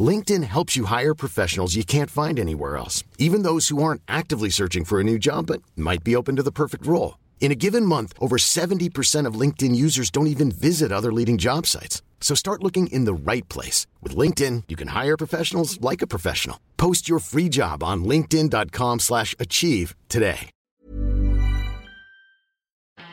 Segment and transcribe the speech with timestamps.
[0.00, 4.50] LinkedIn helps you hire professionals you can't find anywhere else, even those who aren't actively
[4.50, 7.18] searching for a new job but might be open to the perfect role.
[7.40, 11.66] In a given month, over 70% of LinkedIn users don't even visit other leading job
[11.66, 12.02] sites.
[12.20, 13.88] So start looking in the right place.
[14.00, 16.60] With LinkedIn, you can hire professionals like a professional.
[16.76, 20.50] Post your free job on linkedin.com slash achieve today.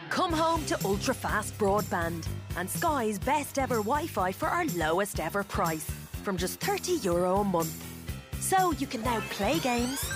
[0.10, 5.20] Come home to ultra fast broadband and Sky's best ever Wi Fi for our lowest
[5.20, 5.90] ever price
[6.28, 7.74] from just 30 euro a month.
[8.42, 10.12] So you can now play games,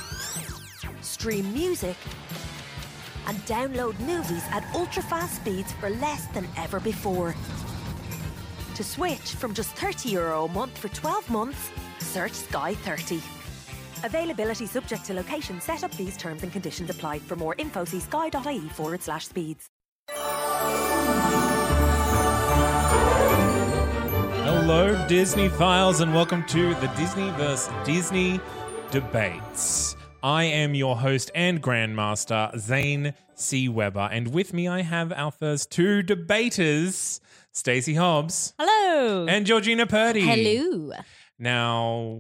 [1.00, 1.96] stream music,
[3.28, 7.34] and download movies at ultra fast speeds for less than ever before.
[8.76, 13.22] To switch from just 30 euro a month for 12 months, search Sky 30.
[14.04, 17.20] Availability subject to location, set up fees, terms and conditions apply.
[17.20, 19.70] For more info, see sky.ie forward slash speeds.
[24.64, 27.68] Hello, Disney Files, and welcome to the Disney vs.
[27.84, 28.40] Disney
[28.92, 29.96] debates.
[30.22, 33.68] I am your host and grandmaster, Zane C.
[33.68, 37.20] Weber, and with me I have our first two debaters,
[37.52, 39.26] Stacie Hobbs Hello.
[39.28, 40.22] and Georgina Purdie.
[40.22, 40.92] Hello.
[41.40, 42.20] Now,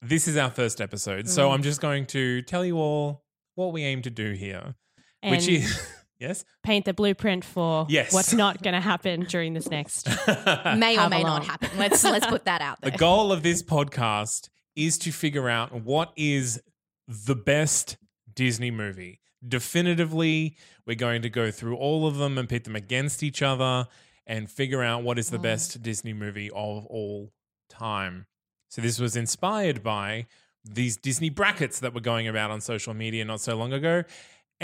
[0.00, 1.52] this is our first episode, so Mm.
[1.52, 3.24] I'm just going to tell you all
[3.56, 4.74] what we aim to do here,
[5.22, 5.86] which is
[6.18, 8.12] yes, paint the blueprint for Yes.
[8.12, 10.08] what's not going to happen during this next.
[10.26, 11.22] may or may along.
[11.22, 11.70] not happen.
[11.78, 12.90] Let's let's put that out there.
[12.90, 16.60] The goal of this podcast is to figure out what is
[17.06, 17.96] the best
[18.34, 19.20] Disney movie.
[19.46, 23.86] Definitively, we're going to go through all of them and pit them against each other
[24.26, 25.42] and figure out what is the mm.
[25.42, 27.30] best Disney movie of all
[27.68, 28.26] time.
[28.68, 30.26] So, this was inspired by
[30.64, 34.04] these Disney brackets that were going about on social media not so long ago.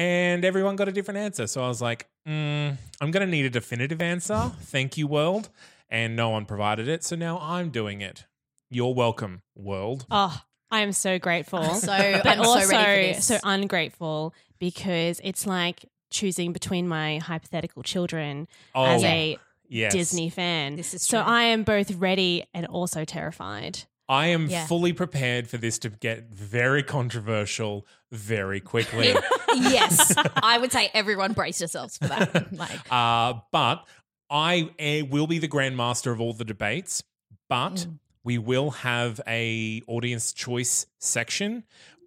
[0.01, 1.47] And everyone got a different answer.
[1.47, 4.51] So I was like, mm, I'm going to need a definitive answer.
[4.63, 5.51] Thank you, world.
[5.91, 7.05] And no one provided it.
[7.05, 8.25] So now I'm doing it.
[8.71, 10.07] You're welcome, world.
[10.11, 10.41] Oh,
[10.71, 11.63] I am so grateful.
[11.75, 13.27] So but I'm also so ready for this.
[13.27, 19.37] so ungrateful because it's like choosing between my hypothetical children Oh, as a
[19.69, 19.93] yes.
[19.93, 20.77] Disney fan.
[20.77, 21.19] This is true.
[21.19, 21.25] so.
[21.25, 23.81] I am both ready and also terrified.
[24.11, 24.67] I am Yeah.
[24.67, 29.15] fully prepared for this to get very controversial very quickly.
[29.55, 30.13] yes,
[30.43, 32.53] I would say everyone brace yourselves for that.
[32.53, 33.87] Like, uh, but
[34.29, 37.05] I eh, will be the grandmaster of all the debates,
[37.49, 37.99] but Mm.
[38.25, 41.63] we will have a audience choice section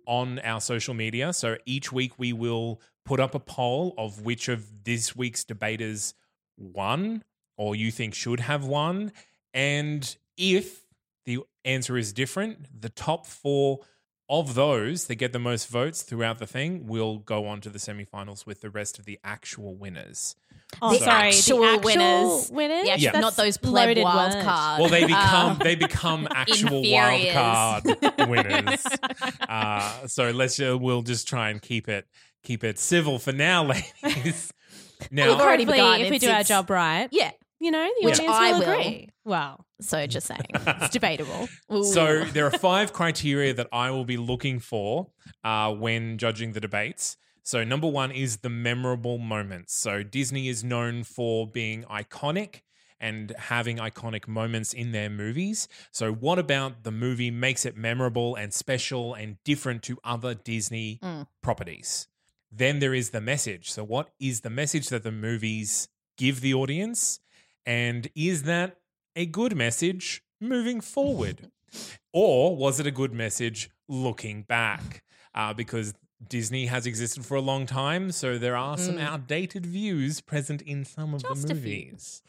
[0.05, 1.31] on our social media.
[1.31, 6.13] So each week we will put up a poll of which of this week's debaters
[6.57, 7.23] won
[7.57, 9.13] or you think should have won.
[9.53, 10.82] And if
[11.25, 13.79] the answer is different, the top four
[14.29, 17.77] of those that get the most votes throughout the thing will go on to the
[17.77, 20.35] semifinals with the rest of the actual winners.
[20.81, 22.51] Oh, The sorry, actual the actual winners.
[22.51, 22.83] winners.
[22.85, 24.43] the actual- That's not those pleb loaded wild word.
[24.43, 24.79] card.
[24.81, 27.83] Well, they become they become actual wild card
[28.29, 28.85] winners.
[29.47, 32.07] Uh, so let's uh, we'll just try and keep it
[32.43, 33.63] keep it civil for now,
[34.03, 34.51] ladies.
[35.11, 36.01] Now, We've already Hopefully, begun.
[36.01, 37.31] if we do our job right, yeah.
[37.63, 38.69] You know, the Which audience I will will.
[38.73, 39.09] agree.
[39.23, 40.41] Well, So just saying.
[40.53, 41.47] it's debatable.
[41.83, 45.07] So there are five criteria that I will be looking for
[45.43, 47.17] uh, when judging the debates.
[47.43, 49.73] So number one is the memorable moments.
[49.75, 52.61] So Disney is known for being iconic
[52.99, 55.67] and having iconic moments in their movies.
[55.91, 60.99] So what about the movie makes it memorable and special and different to other Disney
[61.03, 61.27] Mm.
[61.41, 62.07] properties?
[62.51, 63.71] Then there is the message.
[63.71, 67.19] So what is the message that the movies give the audience?
[67.65, 68.77] And is that
[69.15, 71.51] a good message moving forward?
[72.13, 75.03] or was it a good message looking back?
[75.35, 75.93] Uh, because
[76.27, 80.85] Disney has existed for a long time, so there are some outdated views present in
[80.85, 82.21] some of Just the movies.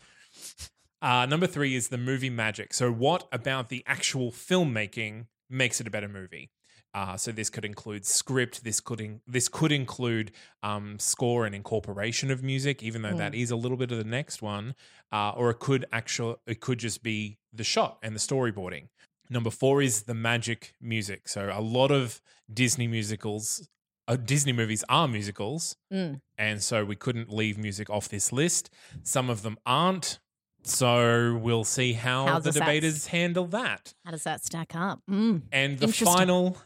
[1.01, 2.73] Uh, number three is the movie magic.
[2.73, 6.51] So, what about the actual filmmaking makes it a better movie?
[6.95, 8.63] Uh, so this could include script.
[8.63, 10.31] This could in, this could include
[10.63, 14.05] um, score and incorporation of music, even though that is a little bit of the
[14.05, 14.75] next one.
[15.13, 18.89] Uh, or it could actual it could just be the shot and the storyboarding.
[19.29, 21.29] Number four is the magic music.
[21.29, 22.21] So a lot of
[22.53, 23.69] Disney musicals,
[24.07, 26.21] uh, Disney movies are musicals, Mm.
[26.39, 28.71] and so we couldn't leave music off this list.
[29.03, 30.21] Some of them aren't.
[30.67, 33.93] So we'll see how, How the debaters handle that.
[34.05, 35.01] How does that stack up?
[35.11, 35.43] Mm.
[35.53, 36.57] And the final,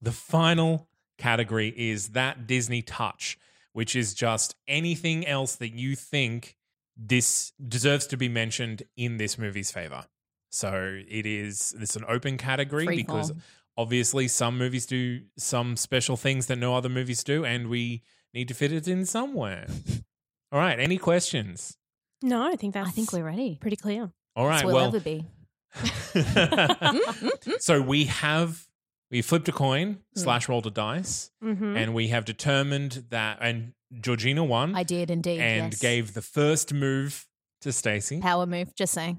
[0.00, 0.88] the final
[1.18, 3.38] category is that Disney touch,
[3.72, 6.56] which is just anything else that you think
[6.96, 10.04] this deserves to be mentioned in this movie's favor.
[10.50, 13.42] So it is it's an open category Free because form.
[13.76, 18.02] obviously some movies do some special things that no other movies do, and we
[18.34, 19.66] need to fit it in somewhere.
[20.52, 21.76] All right, any questions?
[22.22, 23.58] No, I think that's I think we're ready.
[23.60, 24.10] pretty clear.
[24.34, 25.24] All right, we'll well, ever be.
[27.60, 28.66] so we have
[29.10, 31.76] we flipped a coin slash rolled a dice, Mm-hmm.
[31.76, 35.40] and we have determined that and Georgina won I did indeed.
[35.40, 35.80] and yes.
[35.80, 37.26] gave the first move
[37.62, 38.20] to Stacie.
[38.20, 38.74] power move.
[38.74, 39.18] Just saying.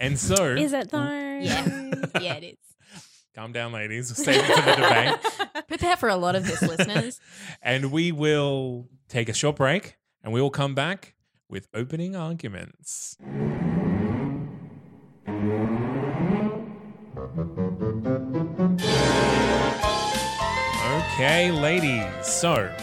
[0.00, 0.98] And so Is it though?
[1.04, 1.90] Yeah,
[2.20, 3.02] yeah, it is.
[3.34, 4.08] calm down, ladies.
[4.16, 5.66] We'll save it for the debate.
[5.68, 7.20] Prepare for a lot of this, listeners.
[7.62, 11.14] And we will take a short break and we will come back
[11.48, 13.16] with opening arguments.
[21.22, 22.06] Okay, ladies.
[22.26, 22.74] So,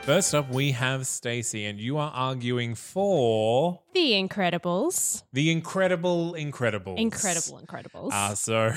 [0.00, 5.24] first up we have Stacie and you are arguing for The Incredibles.
[5.34, 6.96] the incredible incredibles.
[6.98, 8.10] Incredible Incredibles.
[8.10, 8.72] Uh, so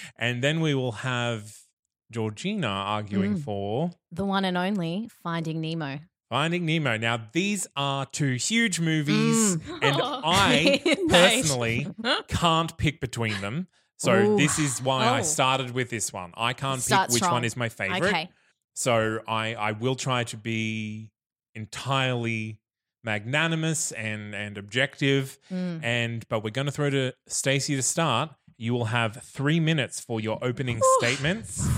[0.18, 1.54] and then we will have
[2.10, 3.44] Georgina arguing Mm.
[3.44, 5.98] for The one and only Finding Nemo.
[6.30, 6.96] Finding Nemo.
[6.96, 9.78] Now, these are two huge movies, Mm.
[9.82, 11.42] and I Nice.
[11.42, 11.88] personally
[12.28, 13.68] can't pick between them.
[14.00, 14.36] So, Ooh.
[14.38, 15.22] this is why I Oh.
[15.22, 16.32] started with this one.
[16.34, 17.32] I can't Start pick which strong.
[17.34, 18.02] one is my favorite.
[18.04, 18.30] Okay.
[18.72, 21.10] So, I, I will try to be
[21.54, 22.60] entirely
[23.04, 25.38] magnanimous and, and objective.
[25.52, 25.84] Mm.
[25.84, 28.30] And but we're going to throw to Stacie to start.
[28.56, 31.68] You will have three minutes for your opening statements.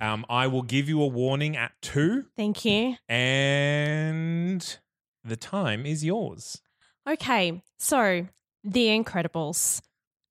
[0.00, 2.94] Um, I will give you a warning at two Thank you.
[3.08, 4.78] and
[5.24, 6.62] the time is yours.
[7.08, 8.26] Okay, so
[8.62, 9.82] The Incredibles.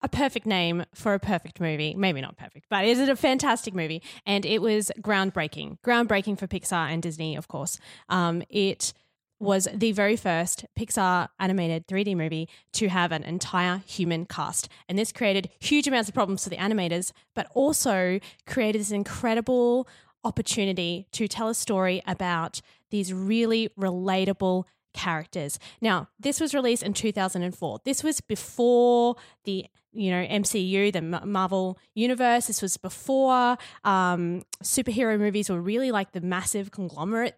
[0.02, 1.94] A perfect name for a perfect movie.
[1.94, 4.02] Maybe not perfect, but is it a fantastic movie?
[4.26, 5.80] And it was groundbreaking.
[5.86, 7.78] Groundbreaking for Pixar and Disney, of course.
[8.08, 8.94] Um, it
[9.40, 14.70] was the very first Pixar animated 3D movie to have an entire human cast.
[14.88, 19.88] And this created huge amounts of problems for the animators, but also created this incredible
[20.24, 25.60] opportunity to tell a story about these really relatable characters.
[25.82, 27.80] Now, this was released in 2004.
[27.86, 29.16] This was before
[29.46, 32.48] the you know MCU, the Marvel universe.
[32.48, 37.38] This was before um, superhero movies were really like the massive conglomerate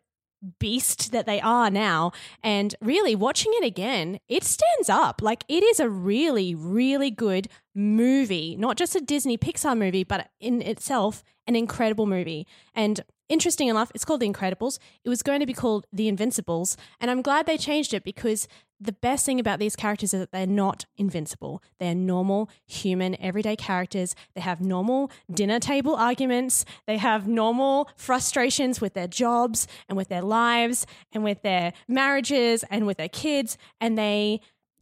[0.59, 2.11] beast that they are now.
[2.43, 5.21] And really, watching it again, it stands up.
[5.21, 10.29] Like it is a really, really good movie, not just a Disney Pixar movie, but
[10.39, 12.47] in itself, an incredible movie.
[12.73, 13.01] And
[13.31, 14.77] interesting enough, it's called The Incredibles.
[15.03, 16.75] It was going to be called The Invincibles.
[16.99, 18.47] And I'm glad they changed it because
[18.79, 21.61] the best thing about these characters is that they're not invincible.
[21.79, 24.15] They're normal, human, everyday characters.
[24.33, 26.65] They have normal dinner table arguments.
[26.87, 32.65] They have normal frustrations with their jobs and with their lives and with their marriages
[32.69, 33.57] and with their kids.
[33.79, 34.41] And they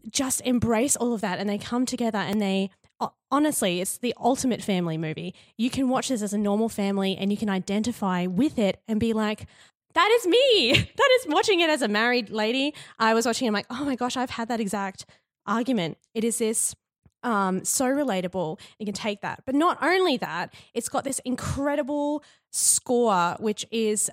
[0.09, 2.69] just embrace all of that and they come together and they
[3.31, 7.31] honestly it's the ultimate family movie you can watch this as a normal family and
[7.31, 9.45] you can identify with it and be like
[9.93, 13.49] that is me that is watching it as a married lady i was watching it
[13.49, 15.05] I'm like oh my gosh i've had that exact
[15.45, 16.75] argument it is this
[17.21, 18.59] um, so relatable.
[18.77, 19.43] You can take that.
[19.45, 24.09] But not only that, it's got this incredible score, which is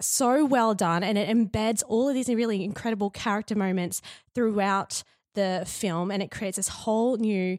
[0.00, 4.00] so well done and it embeds all of these really incredible character moments
[4.34, 5.02] throughout
[5.34, 7.58] the film and it creates this whole new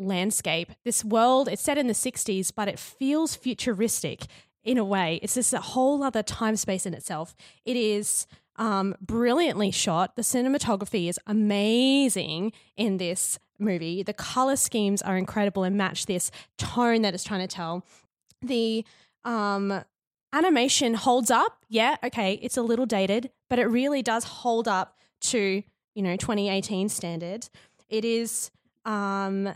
[0.00, 0.72] landscape.
[0.84, 4.26] This world, it's set in the 60s, but it feels futuristic
[4.64, 5.20] in a way.
[5.22, 7.34] It's just a whole other time space in itself.
[7.64, 8.26] It is
[8.56, 10.16] um, brilliantly shot.
[10.16, 14.02] The cinematography is amazing in this movie.
[14.02, 17.84] The color schemes are incredible and match this tone that it's trying to tell.
[18.42, 18.84] The
[19.24, 19.84] um,
[20.32, 21.64] animation holds up.
[21.68, 25.62] Yeah, okay, it's a little dated, but it really does hold up to,
[25.94, 27.48] you know, 2018 standard.
[27.88, 28.50] It is
[28.84, 29.52] um,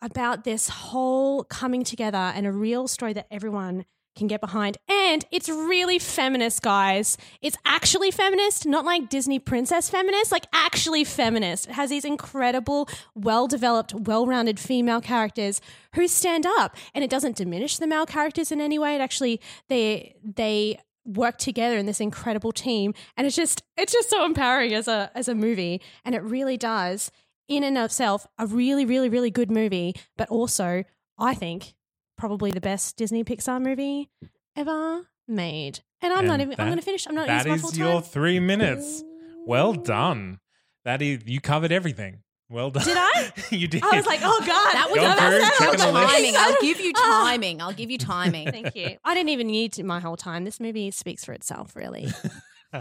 [0.00, 3.84] about this whole coming together and a real story that everyone
[4.18, 4.76] can get behind.
[4.88, 7.16] And it's really feminist, guys.
[7.40, 11.68] It's actually feminist, not like Disney princess feminist, like actually feminist.
[11.68, 15.60] It has these incredible, well developed, well rounded female characters
[15.94, 16.76] who stand up.
[16.94, 18.96] And it doesn't diminish the male characters in any way.
[18.96, 24.10] It actually, they, they, work together in this incredible team and it's just it's just
[24.10, 27.10] so empowering as a as a movie and it really does
[27.48, 30.84] in and of itself a really really really good movie but also
[31.18, 31.74] i think
[32.16, 34.10] probably the best disney pixar movie
[34.56, 37.54] ever made and i'm not even that- i'm gonna finish i'm not That using my
[37.56, 39.02] is full your time three minutes.
[39.46, 40.40] Well done.
[40.84, 42.22] That is you covered everything.
[42.50, 42.84] Well done.
[42.84, 43.32] Did I?
[43.50, 43.82] you did.
[43.82, 46.12] I was like, oh god, That was Go that's through, that's check on the list.
[46.14, 46.34] timing.
[46.36, 47.24] I'll give you ah.
[47.30, 47.62] timing.
[47.62, 48.50] I'll give you timing.
[48.50, 48.98] Thank you.
[49.04, 50.44] I didn't even need to my whole time.
[50.44, 52.08] This movie speaks for itself, really.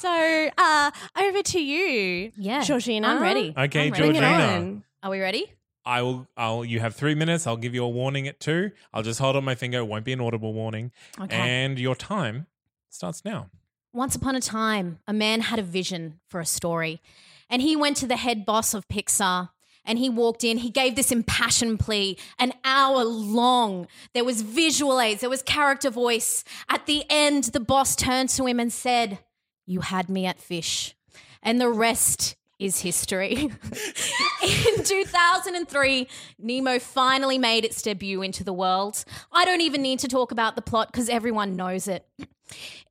[0.00, 3.08] so, uh, over to you, Yeah, Georgina.
[3.08, 3.54] I'm ready.
[3.56, 4.02] okay, I'm ready.
[4.02, 4.56] Bring it Georgina.
[4.56, 4.84] on.
[5.02, 5.52] Are we ready?
[5.84, 6.26] I will.
[6.36, 6.64] I'll.
[6.64, 7.46] You have three minutes.
[7.46, 8.72] I'll give you a warning at two.
[8.92, 9.78] I'll just hold on my finger.
[9.78, 10.90] It won't be an audible warning.
[11.20, 11.36] Okay.
[11.36, 12.46] And your time
[12.90, 13.50] starts now.
[13.92, 17.00] Once upon a time, a man had a vision for a story,
[17.48, 19.50] and he went to the head boss of Pixar.
[19.88, 23.86] And he walked in, he gave this impassioned plea, an hour long.
[24.14, 26.42] There was visual aids, there was character voice.
[26.68, 29.20] At the end, the boss turned to him and said,
[29.66, 30.94] You had me at fish.
[31.42, 33.34] And the rest is history.
[34.42, 36.08] in 2003,
[36.38, 39.04] Nemo finally made its debut into the world.
[39.32, 42.06] I don't even need to talk about the plot because everyone knows it.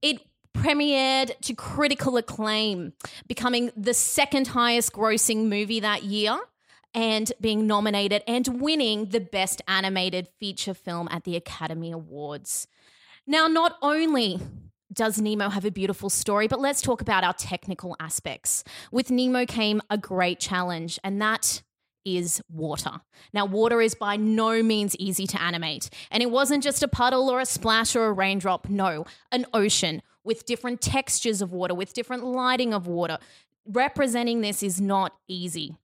[0.01, 0.21] It
[0.53, 2.93] premiered to critical acclaim,
[3.27, 6.39] becoming the second highest grossing movie that year
[6.93, 12.67] and being nominated and winning the Best Animated Feature Film at the Academy Awards.
[13.27, 14.39] Now, not only
[14.95, 18.63] does Nemo have a beautiful story, but let's talk about our technical aspects.
[18.91, 21.61] With Nemo came a great challenge, and that
[22.05, 23.01] is water.
[23.33, 27.29] Now, water is by no means easy to animate, and it wasn't just a puddle
[27.29, 28.69] or a splash or a raindrop.
[28.69, 33.17] No, an ocean with different textures of water, with different lighting of water.
[33.67, 35.75] Representing this is not easy,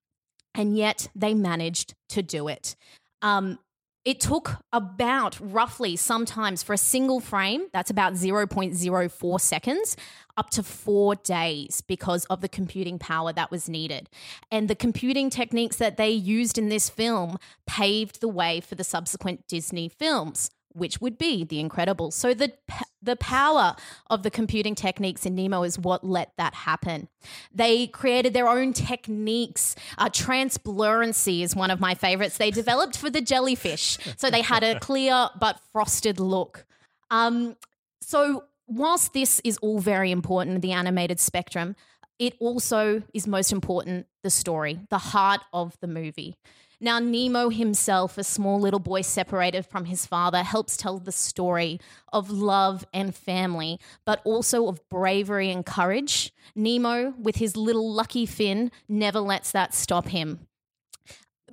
[0.53, 2.75] and yet they managed to do it.
[3.23, 3.59] Um,
[4.03, 9.95] it took about roughly sometimes for a single frame, that's about 0.04 seconds,
[10.37, 14.09] up to four days because of the computing power that was needed.
[14.51, 18.83] And the computing techniques that they used in this film paved the way for the
[18.83, 20.49] subsequent Disney films.
[20.73, 22.13] Which would be The Incredibles.
[22.13, 22.53] So the
[23.01, 23.75] the power
[24.09, 27.07] of the computing techniques in Nemo is what let that happen.
[27.53, 29.75] They created their own techniques.
[29.97, 32.37] Uh, transparency is one of my favorites.
[32.37, 36.65] They developed for the jellyfish, so they had a clear but frosted look.
[37.09, 37.55] Um,
[38.01, 41.75] so whilst this is all very important, the animated spectrum,
[42.19, 46.35] it also is most important the story, the heart of the movie.
[46.83, 51.79] Now, Nemo himself, a small little boy separated from his father, helps tell the story
[52.11, 56.33] of love and family, but also of bravery and courage.
[56.55, 60.47] Nemo, with his little lucky fin, never lets that stop him.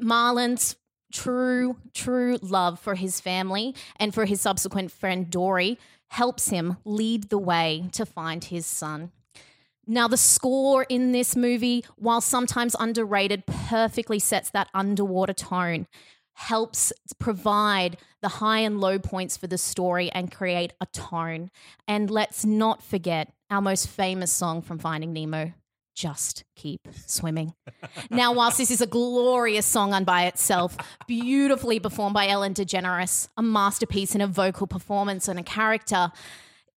[0.00, 0.76] Marlin's
[1.12, 7.28] true, true love for his family and for his subsequent friend Dory helps him lead
[7.28, 9.12] the way to find his son.
[9.90, 15.86] Now, the score in this movie, while sometimes underrated, perfectly sets that underwater tone,
[16.34, 21.50] helps provide the high and low points for the story and create a tone.
[21.88, 25.54] And let's not forget our most famous song from Finding Nemo.
[25.96, 27.54] Just keep swimming.
[28.10, 30.76] now, whilst this is a glorious song on by itself,
[31.08, 36.12] beautifully performed by Ellen DeGeneres, a masterpiece in a vocal performance and a character,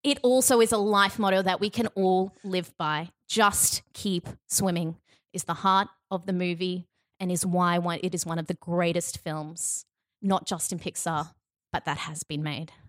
[0.03, 3.10] it also is a life motto that we can all live by.
[3.27, 4.98] Just keep swimming
[5.34, 6.88] is the heart of the movie
[7.20, 9.86] and is why one, it is one of the greatest films,
[10.22, 11.31] not just in Pixar,
[11.72, 12.72] but that has been made.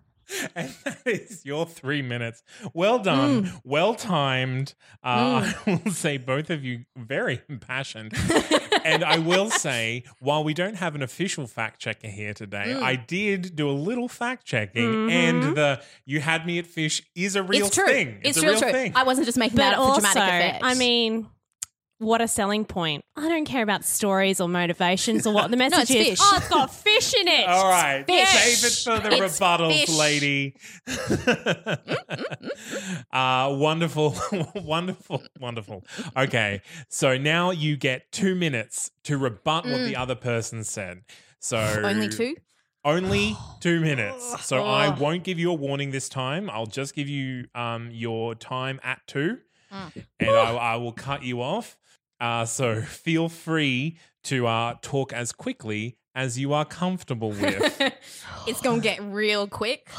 [0.55, 2.43] And that is your three minutes.
[2.73, 3.43] Well done.
[3.43, 3.61] Mm.
[3.65, 4.73] Well timed.
[5.03, 8.13] Uh, I will say both of you very impassioned.
[8.85, 12.81] and I will say, while we don't have an official fact checker here today, Mm.
[12.83, 17.35] I did do a little fact checking, and the "you had me at fish" is
[17.35, 17.85] a real it's true.
[17.87, 18.19] thing.
[18.23, 18.71] It's, a real real true.
[18.71, 18.93] thing.
[18.95, 20.63] I wasn't just making But that up for also, dramatic effect.
[20.63, 21.27] I mean,
[21.99, 23.03] what a selling point.
[23.15, 26.07] I don't care about stories or motivations or what the message it's is.
[26.09, 26.19] fish.
[26.21, 27.47] Oh, it's got fish in it.
[27.47, 28.29] All right, Fish.
[28.29, 29.97] save it for the It's rebuttals, fish.
[29.97, 30.55] lady.
[33.11, 34.15] uh, wonderful,
[34.55, 35.83] wonderful, wonderful.
[36.17, 41.01] Okay, so now you get two minutes to rebut what the other person said.
[41.39, 41.83] So Mm.
[41.85, 42.35] Only two?
[42.85, 44.45] Only two minutes.
[44.45, 46.49] So I won't give you a warning this time.
[46.49, 49.37] I'll just give you um, your time at two,
[49.71, 50.05] Mm.
[50.19, 51.77] and I, I will cut you off.
[52.23, 57.81] Uh, so feel free to uh, talk as quickly as you are comfortable with.
[58.47, 59.89] it's going to get real quick.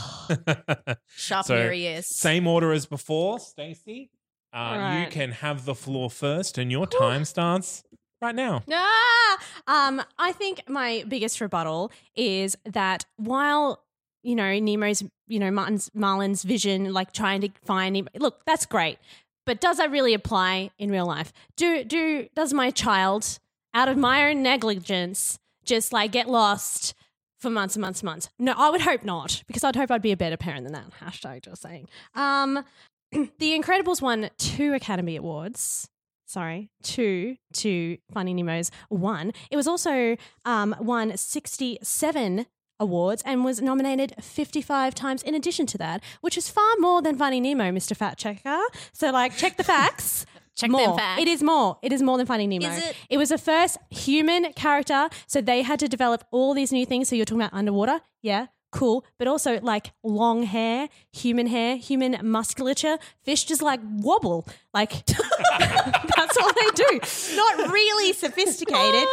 [1.16, 2.07] Sharp So, your ears.
[2.07, 4.09] Same order as before, Stacie.
[4.52, 7.83] Uh, You can have the floor first, and your time starts
[8.23, 8.62] right now.
[8.73, 9.38] Ah!
[9.66, 13.85] Um, I think my biggest rebuttal is that while
[14.23, 18.09] you know Nemo's, you know Martin's Marlin's vision, like trying to find him.
[18.16, 18.99] look, that's great,
[19.47, 21.33] but does that really apply in real life?
[21.57, 23.39] Do do does my child,
[23.73, 26.95] out of my own negligence, just like get lost?
[27.39, 28.31] For months and months and months.
[28.39, 30.87] No, I would hope not, because I'd hope I'd be a better parent than that.
[31.03, 31.89] Hashtag just saying.
[32.15, 32.65] Um,
[33.13, 33.29] the
[33.61, 35.91] Incredibles won two Academy Awards.
[36.25, 39.33] sorry, two to Finding Nemo's one.
[39.51, 42.47] It was also um, won 67
[42.81, 47.16] awards and was nominated 55 times in addition to that, which is far more than
[47.16, 47.97] Finding Nemo, Mr.
[47.97, 48.61] Fat Checker.
[48.93, 50.26] So, like, check the facts.
[50.57, 50.97] Check more.
[51.19, 51.78] It is more.
[51.83, 52.69] It is more than Finding Nemo.
[52.69, 53.16] Is it?
[53.16, 57.09] was the first human character, so they had to develop all these new things.
[57.09, 62.19] So you're talking about underwater, yeah, cool, but also like long hair, human hair, human
[62.23, 62.99] musculature.
[63.23, 67.00] Fish just like wobble, like that's all they do.
[67.37, 69.09] Not really sophisticated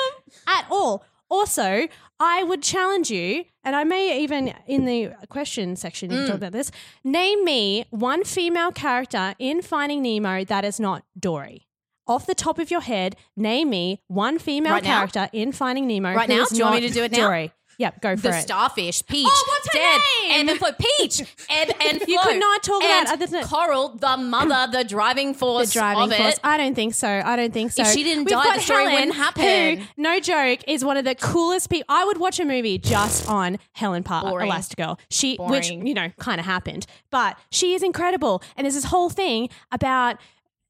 [0.48, 1.06] at all.
[1.32, 1.88] Also,
[2.20, 6.36] I would challenge you, and I may even in the question section you talk mm.
[6.36, 6.72] about this.
[7.06, 11.70] Name me one female character in Finding Nemo that is not Dory.
[12.06, 16.14] Off the top of your head, name me one female Right character in Finding Nemo.
[16.14, 16.44] Right now?
[16.44, 17.28] Do you want me to do it now?
[17.28, 17.54] Dory.
[17.82, 18.42] Yep, go for The it.
[18.42, 20.32] starfish, Peach, Oh, what's her dead, name?
[20.42, 22.06] Ebb and Flow, Peach, Ebb and Flow.
[22.08, 25.74] You could not talk and about other than- Coral, the mother, the driving the force
[25.74, 26.34] driving of force.
[26.36, 26.40] it.
[26.44, 27.08] I don't think so.
[27.10, 27.82] I don't think so.
[27.82, 29.78] If she didn't We've die, the story Helen, wouldn't happen.
[29.80, 31.86] Who, no joke, is one of the coolest people.
[31.90, 34.52] I would watch a movie just on Helen Parr, Boring.
[34.52, 35.00] Elastigirl.
[35.10, 38.44] She, which you know, kind of happened, but she is incredible.
[38.56, 40.18] And there's this whole thing about.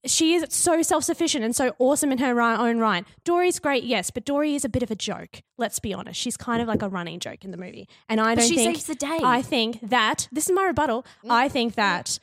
[0.06, 3.06] She is so self sufficient and so awesome in her own right.
[3.24, 5.42] Dory's great, yes, but Dory is a bit of a joke.
[5.58, 6.20] Let's be honest.
[6.20, 7.88] She's kind of like a running joke in the movie.
[8.10, 8.76] And I don't she think.
[8.76, 9.20] saves the day.
[9.24, 10.28] I think that.
[10.32, 11.06] This is my rebuttal.
[11.24, 11.32] Mm.
[11.32, 12.20] I think that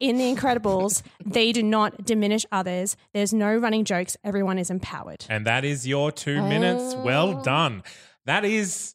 [0.00, 2.96] in The Incredibles, they do not diminish others.
[3.12, 4.16] There's no running jokes.
[4.24, 5.26] Everyone is empowered.
[5.28, 6.94] And that is your two minutes.
[6.96, 7.02] Oh.
[7.02, 7.82] Well done.
[8.24, 8.94] That is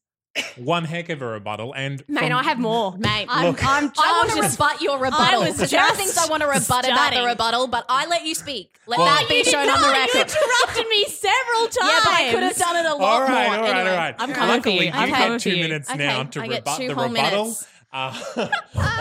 [0.57, 1.73] one heck of a rebuttal.
[1.73, 2.97] And Mate, from- I have more.
[2.97, 3.63] Mate, I'm, Look.
[3.63, 5.41] I'm, I want to rebut your rebuttal.
[5.41, 7.25] was there are just things I want to rebut about the starting.
[7.25, 8.79] rebuttal, but I let you speak.
[8.87, 11.75] Let Well- that be shown on the You interrupted me several times.
[11.81, 13.55] Yeah, but I could have done it a lot all right, more.
[13.57, 14.15] all right, Anyway, all right.
[14.19, 14.83] I'm coming for Luckily, you.
[14.85, 15.63] you I'm get coming two you.
[15.63, 17.43] minutes Okay, now to I get rebut two the whole rebuttal.
[17.43, 17.67] minutes.
[17.95, 18.11] Uh,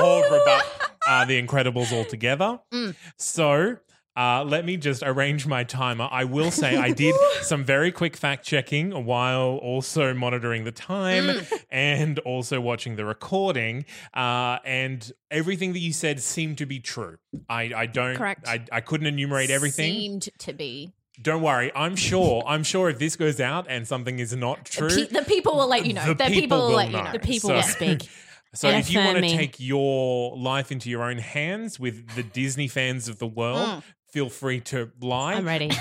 [0.03, 0.65] or rebut
[1.09, 2.61] uh, the Incredibles altogether.
[2.71, 2.95] Mm.
[3.17, 3.77] So
[4.17, 6.09] uh, let me just arrange my timer.
[6.11, 11.25] I will say I did some very quick fact checking while also monitoring the time
[11.25, 11.65] Mm.
[11.71, 13.85] and also watching the recording.
[14.15, 17.17] Uh, and everything that you said seemed to be true.
[17.49, 18.17] I, I don't.
[18.17, 18.47] Correct.
[18.47, 19.93] I, I couldn't enumerate everything.
[19.93, 20.93] Seemed to be.
[21.21, 21.71] Don't worry.
[21.75, 22.43] I'm sure.
[22.47, 25.69] I'm sure if this goes out and something is not true, Pe- the people will
[25.69, 26.07] let you know.
[26.07, 27.05] the The, people, will will let you know.
[27.05, 27.13] know.
[27.13, 28.09] The people So- will speak.
[28.55, 32.23] So and if you want to take your life into your own hands with the
[32.23, 33.83] Disney fans of the world,
[34.13, 35.35] feel free to lie.
[35.35, 35.71] I'm ready.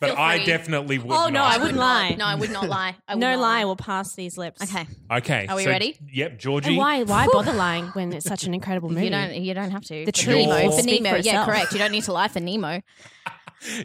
[0.00, 0.46] But Feel I free.
[0.46, 1.42] definitely would Oh, no.
[1.42, 2.14] I wouldn't lie.
[2.18, 2.96] No, I would not lie.
[3.06, 4.60] I would no not lie will pass these lips.
[4.62, 4.86] Okay.
[5.10, 5.46] Okay.
[5.46, 5.96] Are we so- ready?
[6.12, 6.68] Yep, Georgie.
[6.70, 9.04] And why why bother lying when it's such an incredible movie?
[9.04, 9.34] You don't.
[9.34, 10.04] You don't have to.
[10.04, 10.62] The For truth Nemo.
[10.64, 11.16] will For speak Nemo.
[11.16, 11.46] for yeah, itself.
[11.46, 11.72] correct.
[11.72, 12.80] You don't need to lie for Nemo.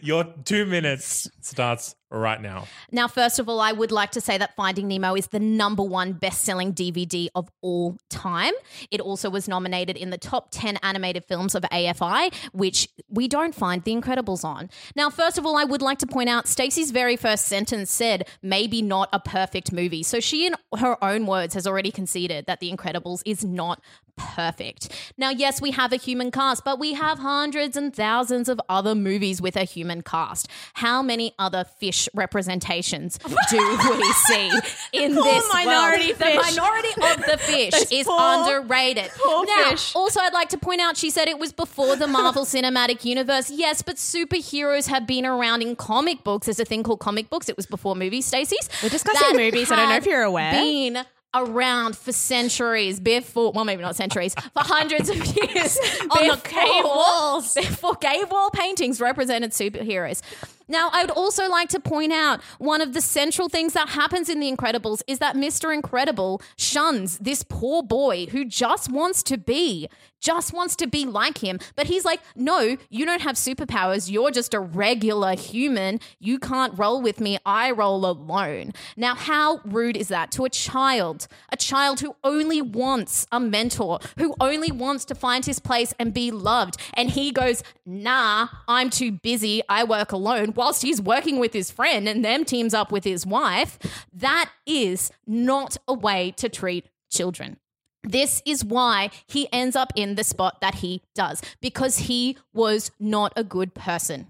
[0.01, 2.67] Your two minutes starts right now.
[2.91, 5.83] Now, first of all, I would like to say that Finding Nemo is the number
[5.83, 8.53] one best selling DVD of all time.
[8.91, 13.53] It also was nominated in the top 10 animated films of AFI, which we don't
[13.53, 14.69] find The Incredibles on.
[14.95, 18.27] Now, first of all, I would like to point out Stacie's very first sentence said,
[18.41, 20.03] maybe not a perfect movie.
[20.03, 23.81] So she, in her own words, has already conceded that The Incredibles is not
[24.17, 24.89] perfect.
[25.17, 28.95] Now, yes, we have a human cast, but we have hundreds and thousands of other
[28.95, 30.47] movies with a human cast.
[30.73, 33.17] How many other fish representations
[33.49, 34.51] do we see
[34.93, 36.17] in Poor this minority world?
[36.17, 36.35] fish.
[36.35, 39.09] The minority of the fish Those is poor- underrated.
[39.23, 39.95] poor now, fish.
[39.95, 43.49] also, I'd like to point out she said it was before the Marvel Cinematic Universe.
[43.49, 46.45] Yes, but superheroes have been around in comic books.
[46.47, 47.49] There's a thing called comic books.
[47.49, 48.69] It was before movies, Stacie's.
[48.83, 49.71] We're discussing movies.
[49.71, 50.51] I don't know if you're aware.
[50.51, 50.99] Been
[51.35, 55.77] around for centuries before, well, maybe not centuries, for hundreds of years
[56.09, 57.53] On the cave walls.
[57.53, 60.21] Before cave wall paintings represented superheroes.
[60.67, 64.29] Now, I would also like to point out one of the central things that happens
[64.29, 65.73] in The Incredibles is that Mr.
[65.73, 69.87] Incredible shuns this poor boy who just wants to be,
[70.19, 71.59] just wants to be like him.
[71.75, 74.11] But he's like, no, you don't have superpowers.
[74.11, 75.99] You're just a regular human.
[76.19, 77.37] You can't roll with me.
[77.45, 78.73] I roll alone.
[78.95, 81.27] Now, how rude is that to a child?
[81.51, 86.13] A child who only wants a mentor, who only wants to find his place and
[86.13, 86.77] be loved.
[86.93, 89.61] And he goes, nah, I'm too busy.
[89.69, 93.25] I work alone whilst he's working with his friend and them teams up with his
[93.25, 93.77] wife.
[94.13, 97.57] That is not a way to treat children.
[98.03, 102.91] This is why he ends up in the spot that he does because he was
[102.99, 104.27] not a good person.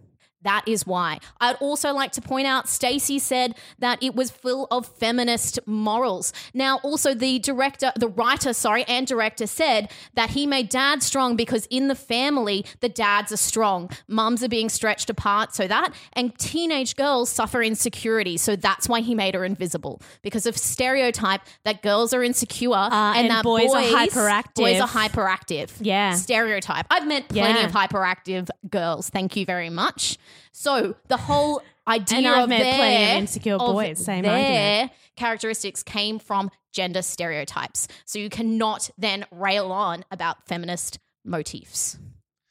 [0.47, 1.19] That is why.
[1.41, 6.31] I'd also like to point out Stacie said that it was full of feminist morals.
[6.53, 11.35] Now, also the director, the writer, sorry, and director said that he made dad strong
[11.35, 13.89] because in the family, the dads are strong.
[14.07, 18.37] Mums are being stretched apart, so that, and teenage girls suffer insecurity.
[18.37, 22.93] So that's why he made her invisible because of stereotype that girls are insecure and,
[22.93, 24.55] Uh, and that boys are hyperactive.
[24.55, 25.71] Boys are hyperactive.
[25.81, 26.13] Yeah.
[26.13, 26.85] Stereotype.
[26.89, 27.65] I've met plenty Yeah.
[27.65, 29.09] of hyperactive girls.
[29.09, 30.17] Thank you very much.
[30.51, 34.23] So the whole idea And I've of met their, plenty of insecure of boys, same
[34.23, 34.91] their argument.
[35.15, 37.87] characteristics came from gender stereotypes.
[38.05, 41.97] So you cannot then rail on about feminist motifs.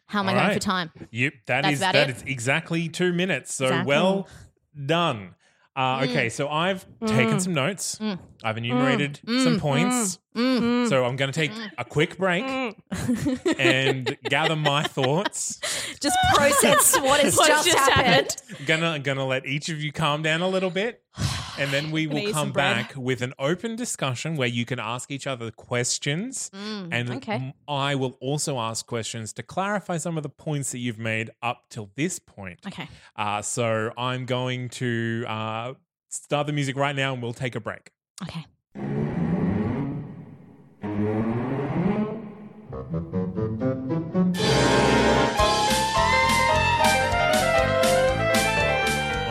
[0.09, 0.91] How am I All going for time?
[1.11, 2.17] Yep, that That's is about that it?
[2.17, 3.53] is exactly two minutes.
[3.55, 3.89] So Exactly.
[3.89, 4.29] well
[4.87, 5.35] done.
[5.77, 6.09] Uh, Mm.
[6.09, 8.01] okay, so I've taken some notes.
[8.43, 9.45] I've enumerated Mm.
[9.45, 10.19] some points.
[10.35, 11.71] So I'm going to take Mm.
[11.79, 12.45] a quick break
[13.59, 15.61] and gather my thoughts.
[16.01, 18.37] Just process what has just happened.
[18.67, 21.03] gonna gonna let each of you calm down a little bit
[21.59, 25.27] and then we will come back with an open discussion where you can ask each
[25.27, 27.33] other questions and Mm, okay.
[27.35, 31.31] m- i will also ask questions to clarify some of the points that you've made
[31.43, 32.89] up till this point Okay.
[33.17, 35.75] uh, so i'm going to uh,
[36.09, 37.91] start the music right now and we'll take a break
[38.23, 38.45] Okay.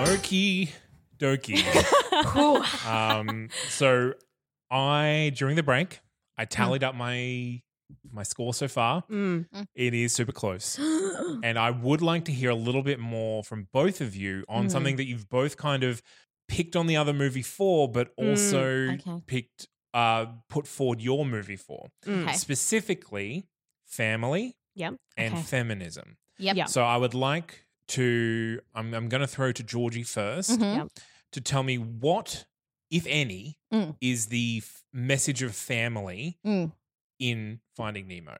[0.05, 0.69] okie
[1.17, 1.63] dokie
[2.86, 4.13] um, so
[4.71, 5.99] i during the break
[6.38, 7.62] i tallied up my
[8.12, 9.45] my score so far Mm.
[9.75, 10.80] It is super close.
[11.43, 14.65] and I would like to hear a little bit more from both of you on
[14.65, 14.71] Mm.
[14.71, 16.01] something that you've both kind of
[16.47, 19.21] picked on the other movie for, but also Mm, okay.
[19.28, 21.89] picked, uh, put forward your movie for.
[22.06, 22.23] Mm.
[22.23, 22.34] Okay.
[22.34, 23.47] Specifically,
[23.86, 24.95] family Yep.
[25.17, 25.43] and Okay.
[25.43, 26.17] feminism.
[26.39, 26.56] Yep.
[26.58, 26.65] Yeah.
[26.65, 30.76] So I would like to, I'm, I'm going to throw to Georgie 1st Mhm.
[30.78, 30.88] Yep.
[31.34, 32.45] to tell me what,
[32.91, 33.95] if any, Mm.
[34.02, 36.71] is the f- message of family Mm.
[37.19, 38.38] in Finding Nemo.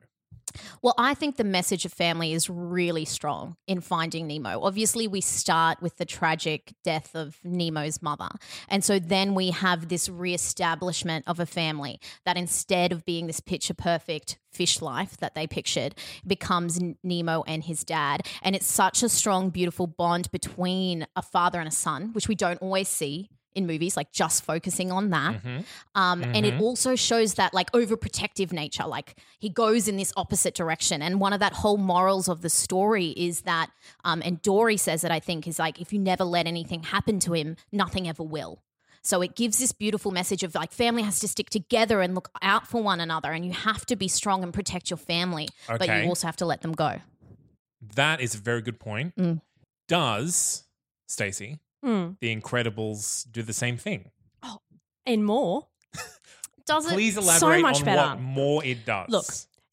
[0.82, 4.62] Well, I think the message of family is really strong in Finding Nemo.
[4.62, 8.30] Obviously, we start with the tragic death of Nemo's mother.
[8.70, 13.40] And so then we have this reestablishment of a family that instead of being this
[13.40, 15.96] picture perfect fish life that they pictured,
[16.26, 18.26] becomes Nemo and his dad.
[18.42, 22.36] And it's such a strong, beautiful bond between a father and a son, which we
[22.36, 25.42] don't always see in movies, like just focusing on that.
[25.42, 25.66] Mhm.
[25.96, 26.62] Um, And it Mhm.
[26.62, 31.02] also shows that like overprotective nature, like he goes in this opposite direction.
[31.02, 33.72] And one of that whole morals of the story is that,
[34.04, 37.20] um, and Dory says it, I think, is like if you never let anything happen
[37.22, 38.62] to him, nothing ever will.
[39.02, 42.30] So it gives this beautiful message of like family has to stick together and look
[42.42, 45.88] out for one another, and you have to be strong and protect your family, but
[45.88, 47.02] you also have to let them go.
[47.82, 49.16] That is a very good point.
[49.16, 49.42] Mm.
[49.88, 50.64] Does
[51.08, 52.18] Stacie Mm.
[52.20, 54.12] The Incredibles do the same thing?
[54.42, 54.58] Oh,
[55.06, 55.68] and more.
[56.66, 56.94] Does it?
[56.94, 58.10] Please elaborate much on better.
[58.10, 59.08] what more it does.
[59.10, 59.26] Look,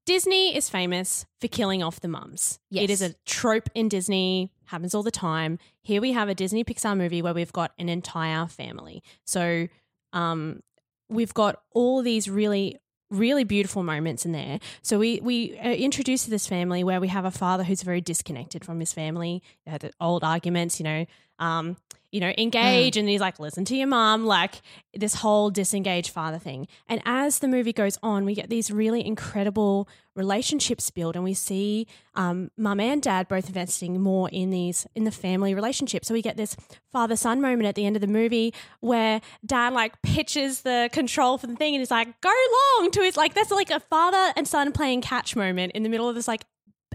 [0.05, 2.59] Disney is famous for killing off the mums.
[2.71, 5.59] It is a trope in Disney, happens all the time.
[5.81, 9.03] Here we have a Disney Pixar movie where we've got an entire family.
[9.25, 9.69] So
[10.13, 10.63] um,
[11.09, 12.79] we've got all these really
[13.13, 14.59] really beautiful moments in there.
[14.81, 18.01] So we we are introduced to this family where we have a father who's very
[18.01, 19.43] disconnected from his family.
[19.65, 21.07] They had the old arguments, you know,
[21.39, 21.77] um,
[22.13, 24.61] you know, engage, and he's like, listen to your mom, like
[24.95, 26.69] this whole disengaged father thing.
[26.87, 31.33] And as the movie goes on, we get these really incredible relationships build, and we
[31.33, 36.05] see um, mum and dad both investing more in these in the family relationship.
[36.05, 36.55] So we get this
[36.93, 41.39] father son moment at the end of the movie where dad like pitches the control
[41.39, 42.33] for the thing, and he's like, "Go
[42.79, 45.89] long!" To his like that's like a father and son playing catch moment in the
[45.89, 46.45] middle of this like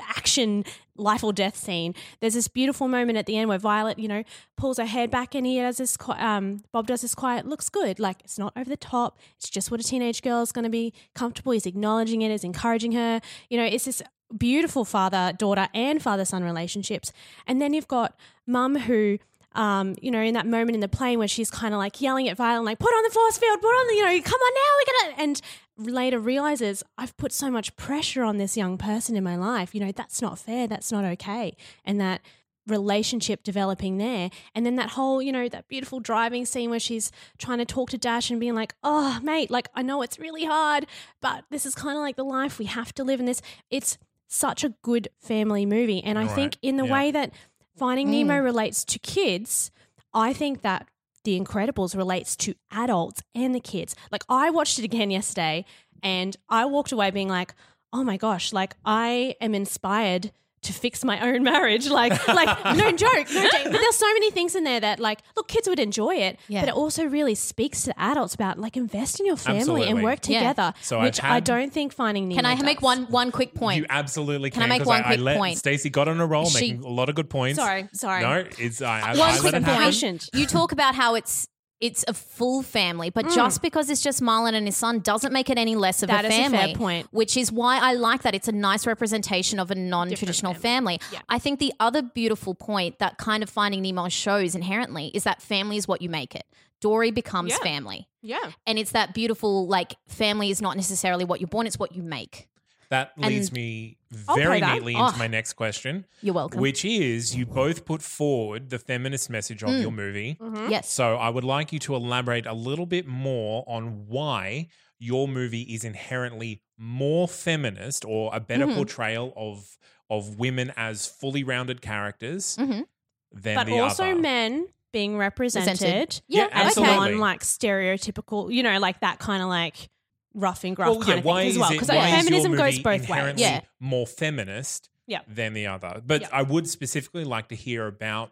[0.09, 1.93] action life or death scene.
[2.19, 4.23] There's this beautiful moment at the end where Violet, you know,
[4.55, 5.97] pulls her head back and he does this.
[6.07, 7.47] Um, Bob does this quiet.
[7.47, 7.99] Looks good.
[7.99, 9.19] Like it's not over the top.
[9.37, 11.51] It's just what a teenage girl is going to be comfortable.
[11.51, 12.31] He's acknowledging it.
[12.31, 13.21] He's encouraging her.
[13.49, 14.01] You know, it's this
[14.35, 17.11] beautiful father daughter and father son relationships.
[17.45, 19.19] And then you've got mum who.
[19.53, 22.29] Um, you know, in that moment in the plane where she's kind of like yelling
[22.29, 24.53] at Violet, like, put on the force field, put on the, you know, come on
[24.53, 25.41] now, we gotta, and
[25.77, 29.73] later realizes I've put so much pressure on this young person in my life.
[29.75, 30.67] You know, that's not fair.
[30.67, 31.55] That's not okay.
[31.85, 32.21] And that
[32.67, 34.29] relationship developing there.
[34.53, 37.89] And then that whole, you know, that beautiful driving scene where she's trying to talk
[37.91, 40.85] to Dash and being like, oh, mate, like, I know it's really hard,
[41.21, 43.41] but this is kind of like the life we have to live in this.
[43.69, 46.03] It's such a good family movie.
[46.03, 46.35] And I Right.
[46.35, 46.93] think in the Yeah.
[46.93, 47.31] way that
[47.77, 48.43] Finding Nemo mm.
[48.43, 49.71] relates to kids,
[50.13, 50.87] I think that
[51.27, 53.97] The Incredibles relates to adults and the kids.
[54.13, 55.65] Like I watched it again yesterday
[56.01, 57.53] and I walked away being like,
[57.91, 60.31] "Oh my gosh, like I am inspired
[60.63, 63.63] to fix my own marriage." Like like no joke, no joke.
[63.63, 66.61] But there's so many things in there that like look, kids would enjoy it, Yeah.
[66.61, 69.87] but it also really speaks to adults about like invest in your family Absolutely.
[69.89, 70.39] and work Yeah.
[70.39, 73.53] together, So I've which I don't think Finding Nemo Can I make one one quick
[73.55, 73.77] point?
[73.79, 74.71] You absolutely Can can.
[74.71, 75.57] I make 'cause one I, quick let point?
[75.57, 77.57] Stacie got on a roll, She- making a lot of good points.
[77.59, 78.21] Sorry, sorry.
[78.21, 80.29] No, it's I, I, One I quick let it point.
[80.33, 81.47] You talk about how it's
[81.79, 85.49] it's a full family, but just because it's just Marlin and his son doesn't make
[85.49, 86.13] it any less of Mm.
[86.13, 86.75] That a is a fair family.
[86.75, 87.07] point.
[87.11, 88.33] Which is why I like that.
[88.33, 90.99] It's a nice representation of a non-traditional family.
[91.11, 91.19] Yeah.
[91.29, 95.41] I think the other beautiful point that kind of Finding Nemo shows inherently is that
[95.41, 96.45] family is what you make it.
[96.81, 97.57] Dory becomes Yeah.
[97.59, 98.07] family.
[98.21, 98.51] Yeah.
[98.65, 102.03] And it's that beautiful, like, family is not necessarily what you're born, it's what you
[102.03, 102.47] make.
[102.89, 104.73] That leads And- me very play that.
[104.75, 105.17] neatly into Oh.
[105.17, 106.61] my next question, You're welcome.
[106.61, 109.81] which is you both put forward the feminist message of Mm.
[109.81, 110.37] your movie.
[110.69, 110.89] yes.
[110.89, 114.67] So I would like you to elaborate a little bit more on why
[114.99, 118.75] your movie is inherently more feminist or a better Mhm.
[118.75, 119.77] portrayal of
[120.09, 122.85] of women as fully rounded characters Mhm.
[123.33, 124.15] than But the also other.
[124.21, 126.21] men being represented, Presented.
[126.29, 126.95] Yeah, Yeah, as absolutely.
[126.95, 129.89] non like stereotypical, you know, like that kind of like
[130.37, 131.69] rough and gruff well, kind yeah, of why thing is as well.
[131.69, 133.33] it- Because why is your feminism goes both ways.
[133.39, 133.61] Yeah.
[133.79, 135.19] more feminist Yeah.
[135.27, 136.01] than the other.
[136.05, 136.27] But Yeah.
[136.31, 138.31] I would specifically like to hear about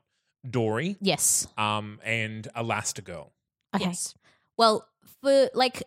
[0.49, 1.47] Dory Yes.
[1.57, 3.31] um, and Elastigirl.
[3.75, 3.85] Okay.
[3.85, 4.13] Yes.
[4.57, 4.87] Well,
[5.21, 5.83] for like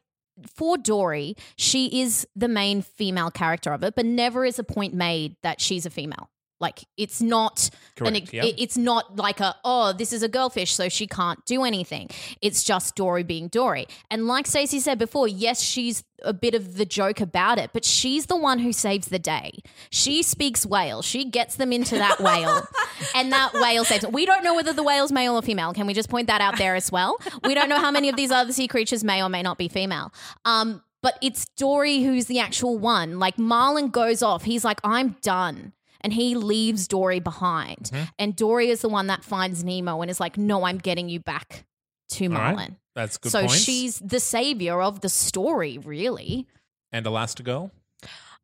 [0.55, 4.95] for Dory, she is the main female character of it, but never is a point
[4.95, 6.29] made that she's a female.
[6.61, 8.45] Like it's not Correct, yeah.
[8.45, 12.09] it's not like a oh this is a girlfish so she can't do anything.
[12.43, 13.87] It's just Dory being Dory.
[14.11, 17.85] And like Stacie said before, yes, she's a bit of the joke about it, but
[17.85, 19.53] she's the one who saves the day.
[19.91, 21.01] She speaks whale.
[21.03, 22.63] She gets them into that whale,
[23.15, 24.05] and that whale saves.
[24.07, 25.73] We don't know whether the whale's male or female.
[25.73, 27.17] Can we just point that out there as well?
[27.45, 29.69] We don't know how many of these other sea creatures may or may not be
[29.69, 30.13] female.
[30.45, 33.19] Um, but it's Dory who's the actual one.
[33.19, 34.43] Like Marlin goes off.
[34.45, 35.73] He's like, I'm done.
[36.01, 37.91] And he leaves Dory behind.
[37.93, 38.05] Mm-hmm.
[38.19, 41.21] And Dory is the one that finds Nemo and is like, No, I'm getting you
[41.21, 41.65] back
[42.11, 42.55] to All right.
[42.55, 42.77] Marlin.
[42.95, 43.57] That's good so points.
[43.57, 46.47] she's the savior of the story, really.
[46.93, 47.71] and Elastigirl.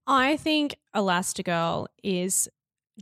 [0.07, 2.49] I think Elastigirl is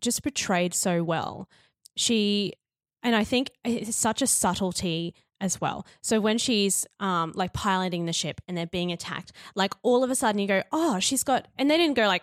[0.00, 1.48] just portrayed so well.
[1.96, 2.54] She,
[3.02, 5.84] and I think it's such a subtlety as well.
[6.00, 10.10] So when she's um, like piloting the ship and they're being attacked, like all of
[10.10, 12.22] a sudden you go, oh, she's got, and they didn't go like,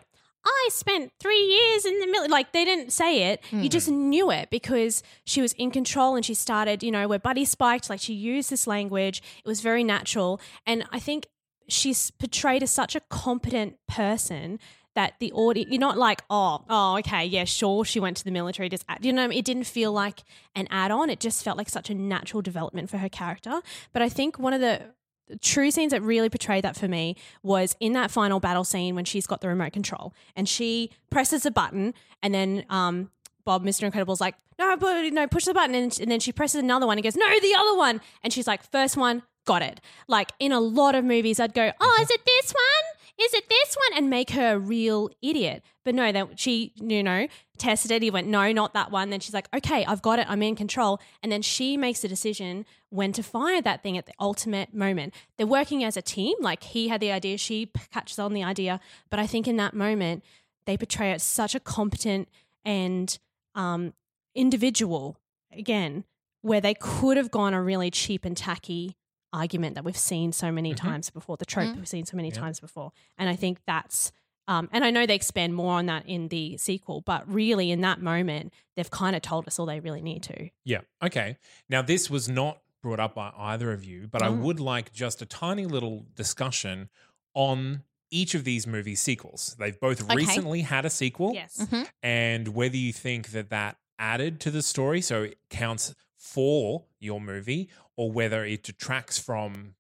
[0.49, 2.29] I spent three years in the military.
[2.29, 3.41] Like they didn't say it.
[3.51, 3.67] You hmm.
[3.67, 7.45] just knew it because she was in control and she started, you know, where Buddy
[7.45, 7.89] spiked.
[7.89, 9.21] Like she used this language.
[9.43, 10.41] It was very natural.
[10.65, 11.27] And I think
[11.67, 14.59] she's portrayed as such a competent person
[14.95, 18.31] that the audience, you're not like, oh, oh, okay, yeah, sure, she went to the
[18.31, 18.69] military.
[18.69, 19.39] Just, you know, I mean?
[19.39, 20.23] it didn't feel like
[20.55, 21.09] an add on.
[21.09, 23.62] It just felt like such a natural development for her character.
[23.93, 24.93] But I think one of the
[25.41, 29.05] true scenes that really portrayed that for me was in that final battle scene when
[29.05, 33.09] she's got the remote control and she presses a button and then um,
[33.45, 33.83] Bob, Mr.
[33.83, 35.73] Incredible's like, no, no, push the button.
[35.73, 38.01] And, and then she presses another one and goes, no, the other one.
[38.23, 39.81] And she's like, first one, got it.
[40.07, 42.88] Like in a lot of movies, I'd go, oh, is it this one?
[43.19, 43.97] Is it this one?
[43.97, 45.63] And make her a real idiot.
[45.84, 47.27] But no, that she, you know,
[47.58, 48.01] tested it.
[48.01, 49.10] He went, no, not that one.
[49.10, 50.25] Then she's like, okay, I've got it.
[50.29, 51.01] I'm in control.
[51.21, 55.13] And then she makes a decision when to fire that thing at the ultimate moment.
[55.38, 56.36] They're working as a team.
[56.39, 58.79] Like he had the idea, she catches on the idea.
[59.10, 60.23] But I think in that moment,
[60.65, 62.29] they portray it such a competent
[62.63, 63.17] and
[63.55, 63.93] um,
[64.36, 65.17] individual
[65.51, 66.05] again,
[66.41, 68.95] where they could have gone a really cheap and tacky
[69.33, 72.59] argument that we've seen so many times before, the trope we've seen so many times
[72.59, 72.91] before.
[73.17, 74.11] And I think that's,
[74.47, 77.81] um, and I know they expand more on that in the sequel, but really in
[77.81, 80.49] that moment, they've kind of told us all they really need to.
[80.65, 80.81] Yeah.
[81.03, 81.37] Okay.
[81.69, 84.39] Now, this was not brought up by either of you, but I Mm.
[84.41, 86.89] would like just a tiny little discussion
[87.35, 89.55] on each of these movie sequels.
[89.59, 90.15] They've both Okay.
[90.15, 91.33] recently had a sequel.
[91.35, 91.57] Yes.
[91.57, 91.83] Mm-hmm.
[92.01, 95.93] And whether you think that that added to the story, so it counts
[96.33, 99.75] for your movie, or whether it detracts from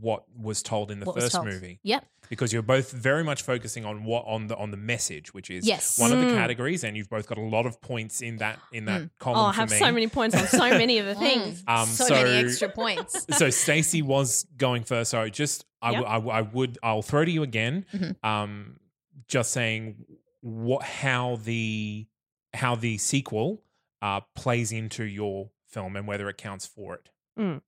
[0.00, 2.06] what was told in the What first movie Yep.
[2.30, 5.66] because you're both very much focusing on what on the on the message which is
[5.66, 5.98] Yes.
[5.98, 6.36] one of the Mm.
[6.36, 9.10] categories and you've both got a lot of points in that in that Mm.
[9.18, 9.76] column Oh, I for have me.
[9.76, 11.62] so many points on so many of the things.
[11.68, 13.26] Um, so, so- many extra points.
[13.38, 15.10] so Stacie was going first.
[15.10, 16.00] So just I, Yep.
[16.02, 17.84] w- I w- I would I'll throw to you again.
[17.92, 18.24] Mhm.
[18.24, 18.80] Um,
[19.28, 20.06] just saying
[20.40, 22.06] what how the
[22.54, 23.62] how the sequel
[24.00, 27.58] uh, plays into your film and whether it counts for it.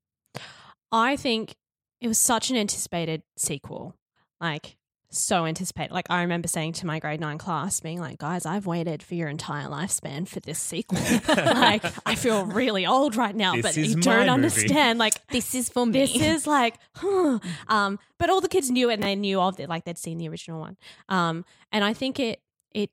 [0.92, 1.56] I think
[2.00, 3.94] it was such an anticipated sequel.
[4.40, 4.76] Like,
[5.10, 5.92] so anticipated.
[5.92, 9.14] Like, I remember saying to my grade nine class, being like, guys, I've waited for
[9.14, 10.98] your entire lifespan for this sequel.
[11.28, 14.28] like, I feel really old right now, This but you don't movie.
[14.30, 14.98] understand.
[14.98, 15.92] Like, this is for me.
[15.92, 17.38] this is like, huh.
[17.68, 20.18] um, but all the kids knew it and they knew of it, like they'd seen
[20.18, 20.76] the original one.
[21.08, 22.40] Um, and I think it,
[22.72, 22.90] it,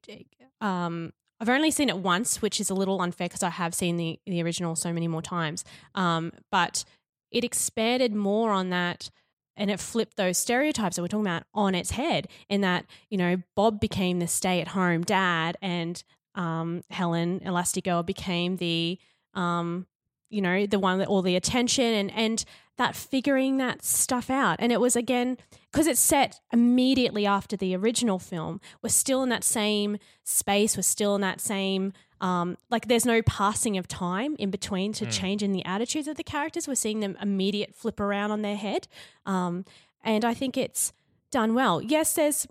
[0.62, 1.12] um,
[1.44, 4.18] I've only seen it once, which is a little unfair because I have seen the
[4.26, 5.66] the original so many more times.
[5.94, 6.86] Um, but
[7.32, 9.10] it expanded more on that,
[9.58, 12.30] and it flipped those stereotypes that we're talking about on its head.
[12.48, 16.02] In that, you know, Bob became the stay at home dad, and
[16.34, 18.98] um, Helen Elastigirl became the
[19.34, 19.86] um,
[20.30, 22.46] you know, the one with all the attention and and
[22.78, 24.58] that figuring that stuff out.
[24.60, 25.38] And it was again
[25.72, 28.62] because it's set immediately after the original film.
[28.82, 30.76] We're still in that same space.
[30.76, 35.06] We're still in that same um, like there's no passing of time in between to
[35.06, 36.70] change in the attitudes of the characters.
[36.70, 38.88] We're seeing them immediate flip around on their head,
[39.26, 39.66] um,
[40.06, 40.94] and I think it's
[41.32, 41.82] done well.
[41.82, 42.48] Yes, there's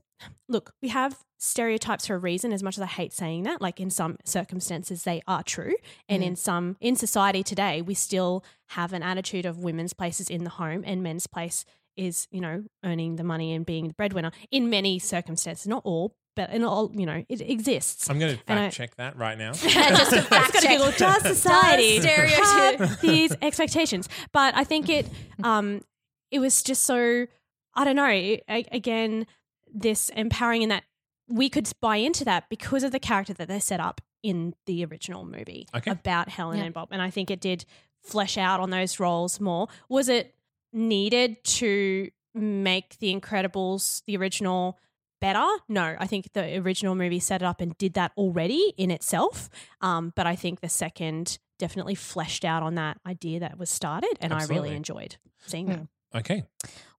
[0.49, 3.81] look, we have stereotypes for a reason as much as i hate saying that like
[3.81, 5.75] in some circumstances they are true
[6.09, 10.45] and in some in society today we still have an attitude of women's places in
[10.45, 11.65] the home and men's place
[11.97, 16.15] is you know earning the money and being the breadwinner in many circumstances not all
[16.37, 19.17] but in all you know it exists I'm going to And I- fact check that
[19.17, 19.53] right now.
[19.69, 20.79] just a fact check.
[20.79, 24.09] Google, does society Does stereotype- these expectations?
[24.33, 25.09] But I think it
[25.43, 25.83] um
[26.31, 27.27] it was just so
[27.75, 28.07] I don't know.
[28.07, 29.27] a- again,
[29.73, 30.85] this empowering in that
[31.29, 34.85] we could buy into that because of the character that they set up in the
[34.85, 35.91] original movie Okay.
[35.91, 36.65] about Helen Yeah.
[36.65, 37.65] and Bob, and I think it did
[38.03, 39.69] flesh out on those roles more.
[39.89, 40.35] Was it
[40.73, 44.79] needed to make The Incredibles the original?
[45.21, 45.47] Better?
[45.69, 49.49] No, I think the original movie set it up and did that already in itself.
[49.81, 54.17] Um, but I think the second definitely fleshed out on that idea that was started,
[54.21, 55.87] and I really enjoyed seeing that.
[56.13, 56.43] Okay.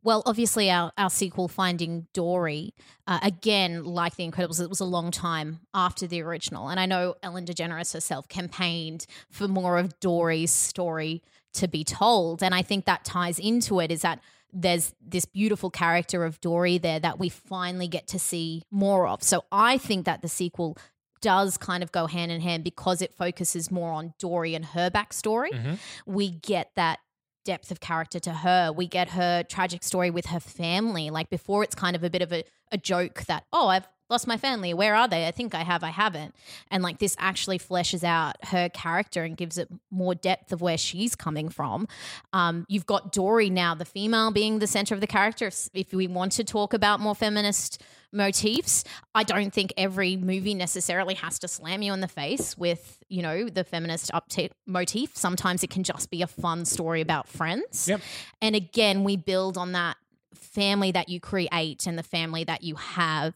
[0.04, 2.74] Well, obviously, our, our sequel, Finding Dory,
[3.08, 6.68] uh, again, like The Incredibles, it was a long time after the original.
[6.68, 12.44] And I know Ellen DeGeneres herself campaigned for more of Dory's story to be told.
[12.44, 14.20] And I think that ties into it is that
[14.52, 19.24] there's this beautiful character of Dory there that we finally get to see more of.
[19.24, 20.78] So I think that the sequel
[21.22, 24.90] does kind of go hand in hand because it focuses more on Dory and her
[24.92, 25.52] backstory.
[25.52, 25.80] Mhm.
[26.06, 27.00] We get that
[27.44, 28.72] depth of character to her.
[28.72, 31.10] We get her tragic story with her family.
[31.10, 34.28] Like before, it's kind of a bit of a, a joke that, oh, I've lost
[34.28, 34.74] my family.
[34.74, 35.28] Where are they?
[35.28, 36.36] I think I have, I haven't.
[36.72, 40.78] And like this actually fleshes out her character and gives it more depth of where
[40.78, 41.88] she's coming from.
[42.32, 45.48] Um, you've got Dory now, the female being the center of the character.
[45.48, 48.84] If, if we want to talk about more feminist motifs,
[49.16, 53.24] I don't think every movie necessarily has to slam you in the face with, you
[53.24, 55.18] know, the feminist upta- motif.
[55.18, 57.88] Sometimes it can just be a fun story about friends.
[57.88, 58.02] Yep.
[58.42, 59.98] And again, we build on that
[60.34, 63.34] family that you create and the family that you have.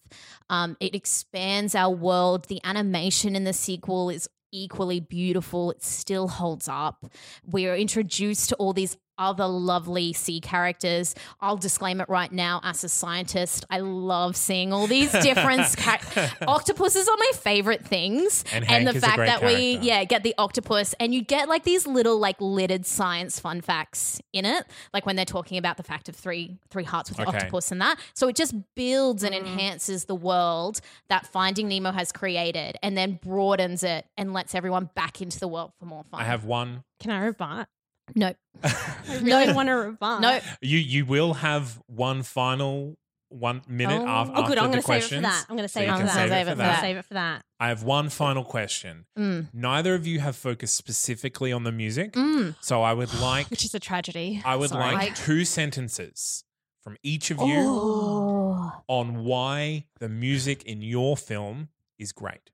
[0.50, 2.46] Um, it expands our world.
[2.46, 5.72] The animation in the sequel is equally beautiful.
[5.72, 7.06] It still holds up.
[7.46, 11.16] We are introduced to all these other lovely sea characters.
[11.42, 13.66] I'll disclaim it right now as a scientist.
[13.70, 18.44] I love seeing all these different ca- octopuses are my favorite things.
[18.52, 21.64] And Hank the fact great that we yeah, get the octopus and you get like
[21.64, 24.66] these little like littered science fun facts in it.
[24.94, 27.38] Like when they're talking about the fact of three three hearts with the Okay.
[27.38, 28.00] octopus and that.
[28.14, 29.40] So it just builds and mm.
[29.40, 34.90] enhances the world that Finding Nemo has created and then broadens it and lets everyone
[34.96, 36.22] back into the world for more fun.
[36.22, 36.84] I have one.
[37.00, 37.68] Can I rebut?
[38.16, 38.34] No.
[38.64, 40.22] I really want to rebut.
[40.22, 40.40] No.
[40.62, 42.98] You you will have one final
[43.30, 44.60] one minute Oh, af- oh, after.
[44.60, 45.46] I'm the going to save it for that.
[45.50, 46.14] I'm going to save you it for that.
[46.14, 46.72] save it Save for it for that.
[46.72, 46.82] that.
[46.82, 47.44] Save it for that.
[47.60, 49.06] I have one final question.
[49.20, 49.48] Mm.
[49.54, 52.56] Neither of you have focused specifically on the music, Mm.
[52.62, 54.42] so I would like Which is a tragedy.
[54.46, 54.94] I would Sorry.
[54.94, 56.46] like two sentences
[56.84, 58.72] from each of you Oh.
[58.88, 61.68] on why the music in your film
[62.00, 62.52] is great.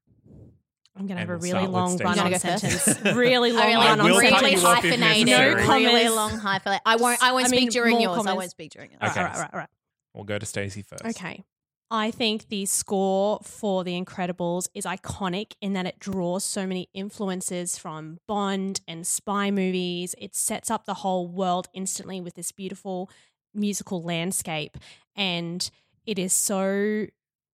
[0.96, 2.88] I'm going to have a really long run-on wanna go sentence.
[3.16, 4.62] really long really, run-on will really sentence.
[4.62, 5.28] hyphenated.
[5.28, 5.94] No comments.
[5.94, 6.80] really long hyphenate.
[6.86, 7.24] I won't.
[7.24, 8.12] I won't I speak mean, during more yours.
[8.12, 8.38] I comments.
[8.38, 9.00] won't speak during yours.
[9.04, 9.20] Okay.
[9.20, 9.70] All right, all right, all right.
[10.14, 11.04] We'll go to Stacie first.
[11.06, 11.44] Okay.
[11.90, 16.90] I think the score for The Incredibles is iconic in that it draws so many
[16.94, 20.16] influences from Bond and spy movies.
[20.18, 23.12] It sets up the whole world instantly with this beautiful
[23.54, 24.78] musical landscape.
[25.16, 25.70] And
[26.08, 27.06] it is so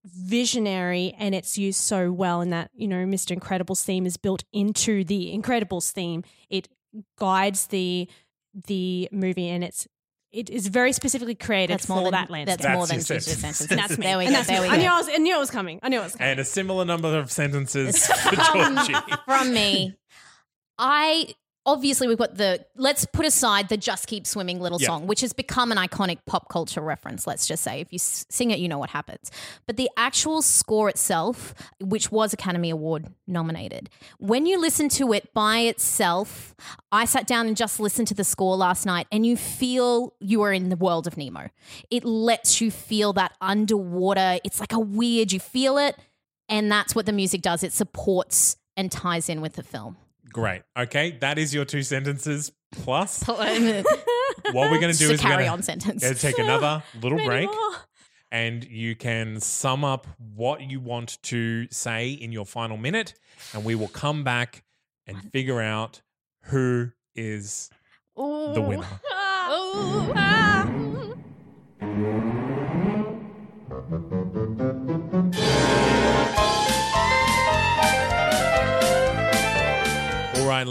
[0.06, 3.32] visionary and it's used so well in that, you know, Mr.
[3.32, 6.24] Incredible's theme is built into the Incredibles theme.
[6.50, 6.68] It
[7.18, 8.10] guides the
[8.68, 9.88] the movie and it's
[10.32, 12.60] it is very specifically created That's for more than that landscape.
[12.60, 13.68] That's more than your two sentences.
[13.68, 14.04] That's me.
[14.04, 14.38] There we and go.
[14.38, 14.68] that's There me.
[14.70, 14.88] we I knew.
[14.90, 15.80] I, was, I knew it was coming.
[15.82, 16.32] I knew it was coming.
[16.32, 18.94] And a similar number of sentences for from, Georgie.
[19.26, 19.96] from me.
[20.78, 21.34] I
[21.66, 24.88] obviously we've got the let's put aside the just keep swimming little Yeah.
[24.88, 27.82] song which has become an iconic pop culture reference let's just say.
[27.82, 29.30] If you s- sing it you know what happens.
[29.68, 35.34] But the actual score itself which was academy award nominated when you listen to it
[35.34, 36.56] by itself
[36.92, 40.42] i sat down and just listened to the score last night and you feel you
[40.42, 41.50] are in the world of nemo.
[41.92, 44.40] It lets you feel that underwater.
[44.44, 45.96] It's like a weird you feel it
[46.48, 47.64] and that's what the music does.
[47.64, 49.98] It supports and ties in with the film
[50.32, 50.62] Great.
[50.78, 53.24] Okay, that is your two sentences plus.
[53.28, 56.04] what we're going to do is we're carry gonna, on sentence.
[56.04, 57.72] gonna take another little Many break, more.
[58.32, 63.14] and you can sum up what you want to say in your final minute,
[63.54, 64.64] and we will come back
[65.08, 66.02] and figure out
[66.44, 67.70] who is
[68.16, 68.88] the winner.
[69.52, 70.14] Ooh.
[70.16, 70.49] Ah.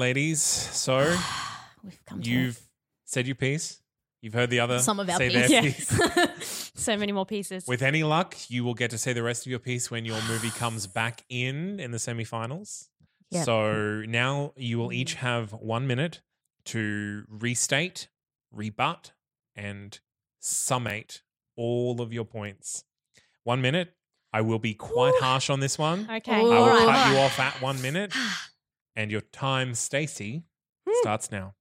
[0.09, 0.41] Ladies.
[0.41, 1.15] So
[1.85, 2.61] We've come to you've
[3.05, 3.83] said your piece.
[4.23, 5.49] You've heard the other Some of our say piece.
[5.51, 6.73] their piece.
[6.75, 7.67] so many more pieces.
[7.69, 10.21] With any luck, you will get to say the rest of your piece when your
[10.27, 12.89] movie comes back in in the semifinals.
[13.31, 13.45] Yep.
[13.45, 16.23] So now you will each have one minute
[16.67, 18.09] to restate,
[18.51, 19.13] rebut,
[19.55, 20.01] and
[20.41, 21.21] summate
[21.55, 22.85] all of your points.
[23.45, 23.93] One minute.
[24.31, 26.07] I will be quite harsh on this one.
[26.11, 26.43] okay.
[26.43, 26.53] Ooh.
[26.53, 28.13] I will cut you off at one minute.
[28.99, 30.43] And your time, Stacie,
[30.85, 30.93] hmm.
[31.03, 31.55] starts now.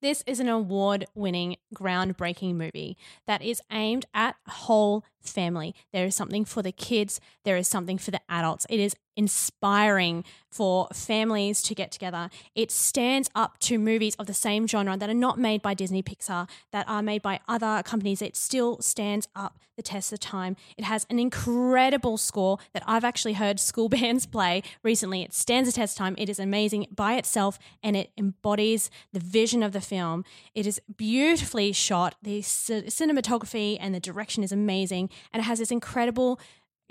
[0.00, 5.74] This is an award winning, groundbreaking movie that is aimed at whole family.
[5.92, 8.66] There is something for the kids, there is something for the adults.
[8.70, 12.30] It is inspiring for families to get together.
[12.54, 16.02] It stands up to movies of the same genre that are not made by Disney
[16.02, 18.22] Pixar, that are made by other companies.
[18.22, 20.56] It still stands up the test of time.
[20.78, 25.22] It has an incredible score that I've actually heard school bands play recently.
[25.22, 26.14] It stands the test of time.
[26.16, 30.24] It is amazing by itself and it embodies the vision of the film.
[30.54, 32.14] It is beautifully shot.
[32.22, 36.40] The cinematography and the direction is amazing and it has this incredible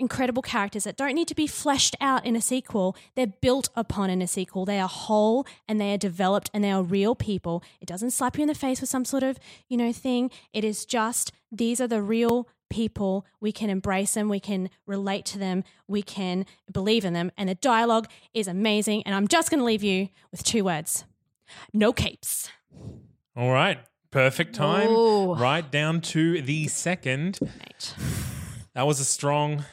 [0.00, 2.96] incredible characters that don't need to be fleshed out in a sequel.
[3.14, 4.64] They're built upon in a sequel.
[4.64, 7.62] They are whole and they are developed and they are real people.
[7.80, 9.38] It doesn't slap you in the face with some sort of,
[9.68, 10.30] you know, thing.
[10.52, 13.26] It is just these are the real people.
[13.40, 17.30] We can embrace them, we can relate to them, we can believe in them.
[17.36, 19.02] And the dialogue is amazing.
[19.04, 21.04] And I'm just going to leave you with two words.
[21.72, 22.48] No capes.
[23.36, 23.78] All right.
[24.10, 24.88] Perfect time.
[24.88, 25.34] Ooh.
[25.34, 27.38] Right down to the second.
[27.40, 27.94] Mate.
[28.74, 29.64] That was a strong,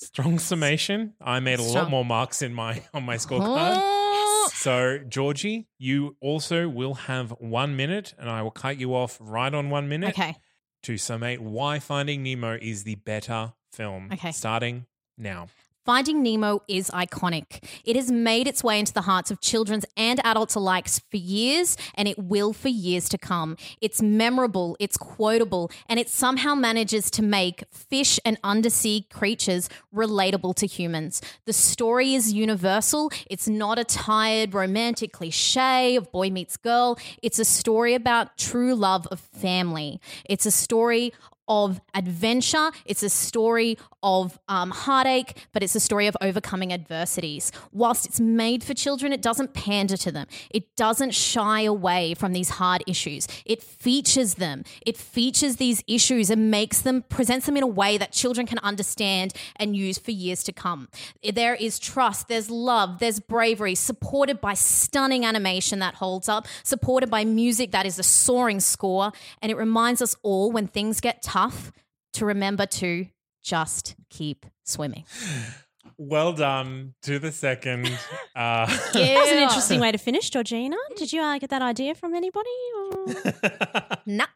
[0.00, 1.14] strong summation.
[1.20, 3.74] I made a lot more marks in my on my scorecard.
[3.76, 4.50] Oh.
[4.54, 9.52] So, Georgie, you also will have one minute, and I will cut you off right
[9.52, 10.36] on one minute Okay.
[10.82, 14.10] to summate why Finding Nemo is the better film.
[14.12, 14.32] Okay.
[14.32, 14.86] Starting
[15.16, 15.48] now.
[15.90, 17.64] Finding Nemo is iconic.
[17.84, 21.76] It has made its way into the hearts of children and adults alike for years,
[21.96, 23.56] and it will for years to come.
[23.80, 30.54] It's memorable, it's quotable, and it somehow manages to make fish and undersea creatures relatable
[30.54, 31.22] to humans.
[31.44, 33.10] The story is universal.
[33.28, 37.00] It's not a tired romantic cliche of boy meets girl.
[37.20, 40.00] It's a story about true love of family.
[40.24, 41.12] It's a story
[41.50, 42.70] of adventure.
[42.86, 47.50] It's a story of um, heartache, but it's a story of overcoming adversities.
[47.72, 50.28] Whilst it's made for children, it doesn't pander to them.
[50.50, 53.26] It doesn't shy away from these hard issues.
[53.44, 54.62] It features them.
[54.86, 58.58] It features these issues and makes them, presents them in a way that children can
[58.60, 60.88] understand and use for years to come.
[61.34, 67.10] There is trust, there's love, there's bravery, supported by stunning animation that holds up, supported
[67.10, 69.10] by music that is a soaring score,
[69.42, 71.39] and it reminds us all when things get tough
[72.14, 73.06] to remember to
[73.42, 75.04] just keep swimming.
[75.96, 77.86] Well done to the second.
[78.36, 78.64] Uh,
[78.94, 80.76] That was an interesting way to finish, Georgina.
[80.96, 82.48] Did you uh, get that idea from anybody?
[82.76, 83.06] Or?
[84.06, 84.26] Nah,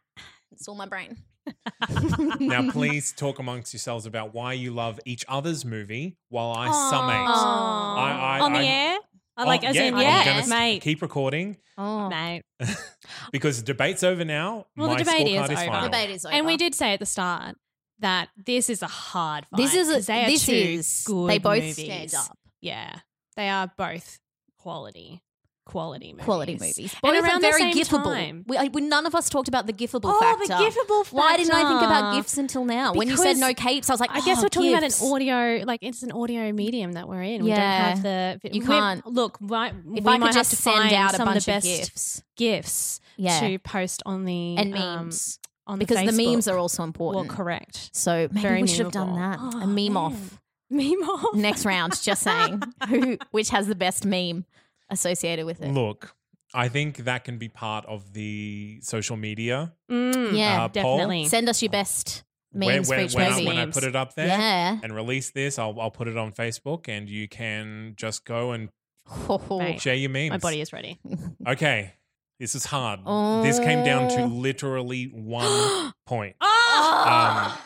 [0.53, 1.17] it's all my brain.
[2.41, 7.29] now, please talk amongst yourselves about why you love each other's movie while I summate.
[7.29, 7.97] Aw.
[7.97, 8.99] I- I- On the I'm- air?
[9.37, 10.81] I Oh, like, as in, I'm yeah, mate.
[10.83, 12.43] Keep recording Oh, mate.
[13.33, 14.67] because the debate's over now.
[14.77, 15.57] Well, the debate scorecard is over.
[15.67, 15.83] final.
[15.89, 16.35] debate is over.
[16.35, 17.57] And we did say at the start
[17.99, 19.57] that this is a hard fight.
[19.57, 21.75] This is a- 'cause they are this two is- good they both movies.
[21.85, 22.39] stand up.
[22.61, 23.01] Yeah,
[23.37, 24.21] they are both
[24.59, 25.24] quality,
[25.65, 26.25] quality movies.
[26.25, 26.79] quality movies.
[26.79, 28.05] And Both are around the very same giftable.
[28.05, 28.45] time.
[28.47, 30.47] We, I- we- none of us talked about the giftable Oh, factor.
[30.47, 32.17] the giftable Why didn't I think about factor.
[32.19, 32.93] gifts until now?
[32.93, 34.99] when you said no capes, I was like, I guess oh, we're talking gifts.
[35.01, 37.45] about an audio, like it's an audio medium that we're in.
[37.45, 38.41] We don't have the.
[38.53, 39.39] You can't- look.
[39.41, 41.45] Right, If we I might could have just to send out a some bunch of
[41.47, 43.41] the best gifts gifts Yeah.
[43.41, 46.33] to post on the and um, memes, on because the, Facebook.
[46.35, 47.27] memes are also important.
[47.29, 47.91] well correct.
[47.95, 49.39] So maybe Very we should have done that.
[49.39, 49.55] memeable.
[49.55, 49.97] a Oh, meme man.
[49.97, 50.41] off
[50.71, 52.01] Meme off next round.
[52.03, 54.45] Just saying, who which has the best meme
[54.91, 55.71] associated with it?
[55.73, 56.15] Look,
[56.53, 59.73] I think that can be part of the social media.
[59.91, 60.97] Mm, Yeah, uh, poll.
[60.99, 61.27] definitely.
[61.27, 62.23] Send us your best
[62.53, 64.79] When, memes when, for each when, I, when I put it up there Yeah.
[64.83, 68.69] and release this, I'll, I'll put it on Facebook and you can just go and
[69.51, 69.81] Mate.
[69.81, 70.31] share your memes.
[70.31, 70.99] My body is ready.
[71.47, 71.95] Okay.
[72.41, 73.01] This is hard.
[73.45, 74.27] This came down to Oh.
[74.27, 76.37] literally one point.
[76.41, 77.59] Oh, Um,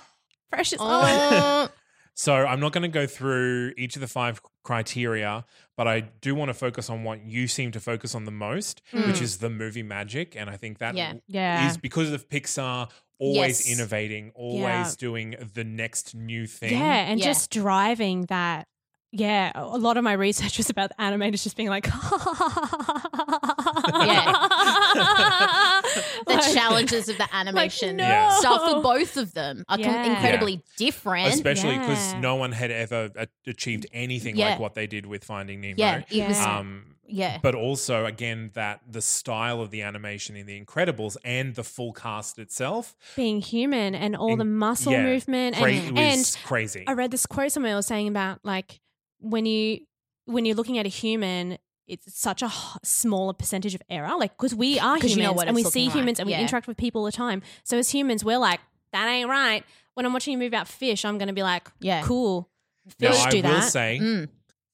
[0.50, 0.78] precious.
[0.80, 1.68] Oh.
[2.18, 5.44] So I'm not going to go through each of the five criteria,
[5.76, 8.82] but I do want to focus on what you seem to focus on the most,
[8.90, 9.24] which hmm.
[9.24, 10.34] is the movie magic.
[10.34, 11.14] And I think that is Yeah.
[11.28, 11.76] Yeah.
[11.80, 12.90] because of Pixar
[13.20, 13.78] always Yes.
[13.78, 14.94] innovating, always Yeah.
[14.98, 16.72] doing the next new thing.
[16.72, 17.26] Yeah, and Yeah.
[17.26, 18.66] just driving that.
[19.12, 21.86] Yeah, a a lot of my research was about the animators just being like,
[26.28, 28.04] The the challenges of the animation no.
[28.04, 28.36] Yeah.
[28.38, 30.04] stuff for both of them are com- Yeah.
[30.14, 31.34] incredibly different.
[31.34, 32.20] Especially because Yeah.
[32.20, 33.10] no one had ever
[33.46, 34.50] achieved anything Yeah.
[34.50, 35.74] like what they did with Finding Nemo.
[35.78, 36.38] yeah, it was.
[36.40, 41.54] Um, yeah, but also again that the style of the animation in The Incredibles and
[41.54, 45.98] the full cast itself, Being human and all In- the muscle yeah, movement cra- and,
[45.98, 46.84] it and crazy.
[46.86, 48.80] I read this quote somewhere was saying about like
[49.20, 49.80] when you
[50.26, 51.56] when you're looking at a human,
[51.88, 52.50] it's such a
[52.84, 54.12] smaller percentage of error.
[54.18, 56.22] Like because we are humans you know what and we see looking humans like.
[56.22, 56.36] and Yeah.
[56.38, 57.42] we interact with people all the time.
[57.64, 58.60] So as humans, we're like
[58.92, 59.64] that ain't right.
[59.94, 62.02] When I'm watching a movie about fish, I'm going to be like, Yeah.
[62.04, 62.48] cool.
[63.00, 63.70] now Fish I do will that.
[63.70, 64.28] say, Mm.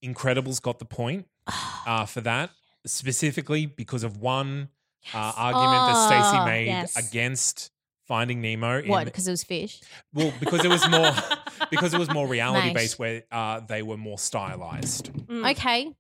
[0.05, 1.27] Incredibles got the point
[1.87, 2.51] uh, for that
[2.87, 4.69] specifically because of one
[5.13, 6.97] uh, argument that Stacie Oh, made yes.
[6.97, 7.71] against
[8.07, 8.81] Finding Nemo.
[8.81, 9.05] In, what?
[9.07, 9.81] Because it was fish.
[10.13, 11.11] Well, because it was more
[11.71, 12.75] because it was more reality Nice.
[12.75, 15.51] based, where uh, they were more stylized, Mm.
[15.53, 15.91] Okay,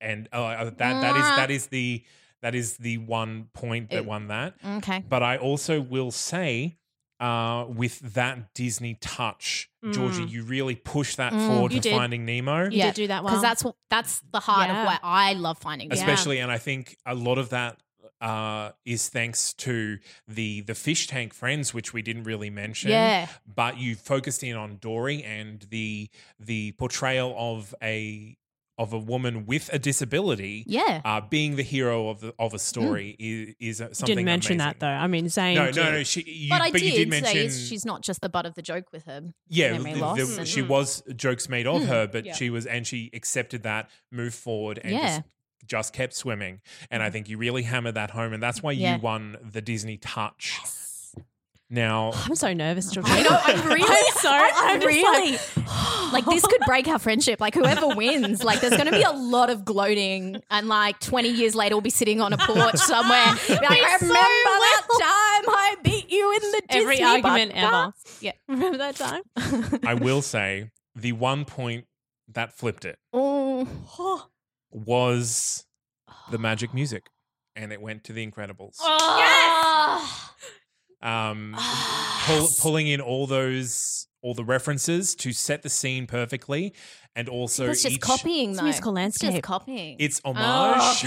[0.00, 2.02] and uh, that that is that is the
[2.42, 4.54] that is the one point that won that.
[4.78, 5.02] okay.
[5.08, 6.76] But I also will say,
[7.18, 10.30] uh, with that Disney touch, Georgie, Mm.
[10.30, 11.46] you really push that Mm.
[11.46, 11.96] forward You to did.
[11.96, 12.64] Finding Nemo.
[12.64, 13.30] You did do that well.
[13.32, 14.80] because that's what that's the heart Yeah.
[14.82, 15.88] of what I love finding.
[15.88, 15.94] Yeah.
[15.94, 17.78] especially and i think a lot of that
[18.20, 23.26] uh, is thanks to the the fish tank friends which we didn't really mention Yeah.
[23.46, 26.08] but you focused in on dory and the
[26.40, 28.36] the portrayal of a
[28.76, 31.00] of a woman with a disability Yeah.
[31.04, 34.54] uh, being the hero of the of a story is, is uh, something Didn't mention
[34.54, 34.58] amazing.
[34.58, 34.86] that though.
[34.88, 36.02] I mean, saying no, no, no.
[36.02, 38.54] She, you, but I you did, did mention say she's not just the butt of
[38.54, 39.22] the joke with her.
[39.48, 41.86] yeah, memory the- loss the- and- she was jokes made of Mm.
[41.86, 42.34] her, but Yeah.
[42.34, 45.00] she was and she accepted that, moved forward, and Yeah.
[45.18, 45.22] just,
[45.66, 46.60] just kept swimming.
[46.90, 48.96] And I think you really hammered that home, and that's why Yeah.
[48.96, 50.58] you won the Disney Touch.
[51.74, 53.10] Now, I'm so nervous, Georgia.
[53.10, 53.38] I know.
[53.42, 54.50] I'm really I'm sorry.
[54.54, 57.40] I'm just really like- like this could break our friendship.
[57.40, 61.28] Like whoever wins, like there's going to be a lot of gloating, and like 20
[61.28, 63.24] years later, we'll be sitting on a porch somewhere.
[63.48, 67.52] Be like, I so remember that time I beat you in the Every Disney argument
[67.54, 67.92] podcast." ever.
[68.20, 68.32] Yeah.
[68.48, 69.22] Remember that time?
[69.84, 71.86] I will say the one point
[72.32, 73.66] that flipped it Oh.
[74.70, 75.66] was
[76.30, 77.06] the magic music,
[77.56, 78.76] and it went to The Incredibles.
[78.80, 79.98] Ah.
[79.98, 80.30] Yes.
[81.04, 81.54] Um,
[82.26, 86.72] pull, pulling in all those all the references to set the scene perfectly,
[87.14, 88.64] and also It's just each, copying It's though.
[88.64, 89.42] musical It's just landscape.
[89.44, 89.96] copying.
[90.00, 91.02] It's homage.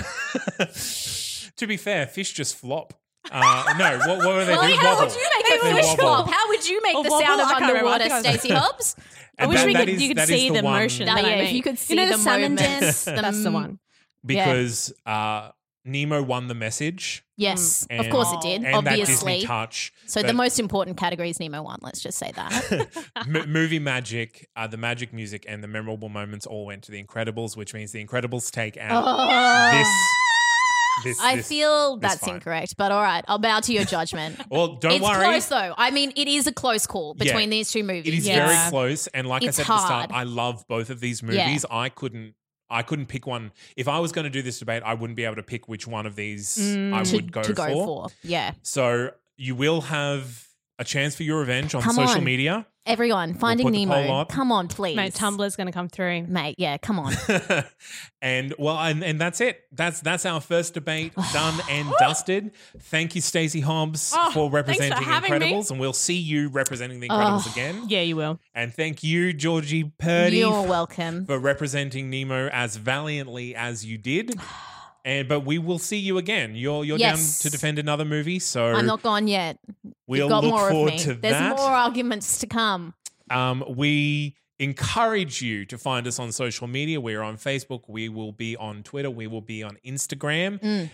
[1.57, 2.93] to be fair, fish just flop.
[3.29, 4.51] Uh, no, what, what were they?
[4.53, 5.07] well, they how wobble.
[5.07, 5.95] would you make They a fish wobble.
[6.23, 6.29] flop?
[6.31, 7.25] How would you make A the wobble?
[7.25, 7.89] sound of I can't remember.
[7.89, 8.95] I underwater, think Stacie Hobbs?
[9.39, 11.05] I wish that- we could, is- you could see the the, motion.
[11.07, 13.05] That- that I yeah, if you could see you know the the, salmon movements, dance.
[13.21, 13.79] That's the one.
[14.25, 15.49] because uh,
[15.87, 17.23] Nemo won the message.
[17.37, 18.55] Yes, of course it did.
[18.63, 19.33] And that obviously.
[19.35, 19.93] Disney touch.
[20.07, 21.79] so the most important category is Nemo won.
[21.81, 23.09] Let's just say that.
[23.15, 27.03] m- movie magic, uh, the magic music, and the memorable moments all went to The
[27.03, 29.87] Incredibles, which means The Incredibles take out this.
[31.03, 31.25] This, Oh.
[31.25, 32.33] I this- feel this that's fight.
[32.35, 34.41] incorrect, but all right, I'll bow to your judgment.
[34.49, 35.35] Well, don't it's worry.
[35.35, 35.75] It's close though.
[35.77, 37.25] I mean, it is a close call Yeah.
[37.25, 38.11] between these two movies.
[38.11, 38.47] It is Yeah.
[38.47, 40.11] very close, and like It's I said at the start.
[40.11, 41.45] I love both of these Yeah.
[41.45, 41.65] movies.
[41.69, 42.33] I couldn't,
[42.69, 43.51] I couldn't pick one.
[43.75, 45.87] If I was going to do this debate, I wouldn't be able to pick which
[45.87, 48.09] one of these mm, I to, would go, to go for.
[48.09, 48.15] for.
[48.23, 48.53] Yeah.
[48.61, 50.47] So you will have
[50.79, 52.23] a chance for your revenge on Come social on.
[52.23, 52.67] media.
[52.87, 54.25] Everyone, Finding put the poll Nemo.
[54.25, 54.95] Come on, please.
[54.95, 56.23] Mate, Tumblr's going to come through.
[56.23, 57.13] Mate, yeah, come on.
[58.21, 59.61] and well, and, and that's it.
[59.73, 62.51] That's that's our first debate done and dusted.
[62.79, 65.51] Thank you, Stacie Hobbs, Oh, for thanks for representing having me.
[65.51, 67.83] Incredibles, and we'll see you representing the Incredibles oh, again.
[67.89, 68.39] Yeah, you will.
[68.55, 71.25] And thank you, Georgie Purdie, You're welcome.
[71.25, 74.39] for representing Nemo as valiantly as you did.
[75.03, 76.55] And but we will see you again.
[76.55, 77.39] You're you're Yes.
[77.39, 79.57] down to defend another movie, so I'm not gone yet.
[80.07, 81.03] We'll You've got look more forward of me.
[81.03, 81.55] to There's that.
[81.57, 82.93] more arguments to come.
[83.29, 86.99] Um, we encourage you to find us on social media.
[86.99, 87.81] We're on Facebook.
[87.87, 89.11] We will be on Twitter.
[89.11, 90.59] We will be on Instagram.
[90.61, 90.89] Mm.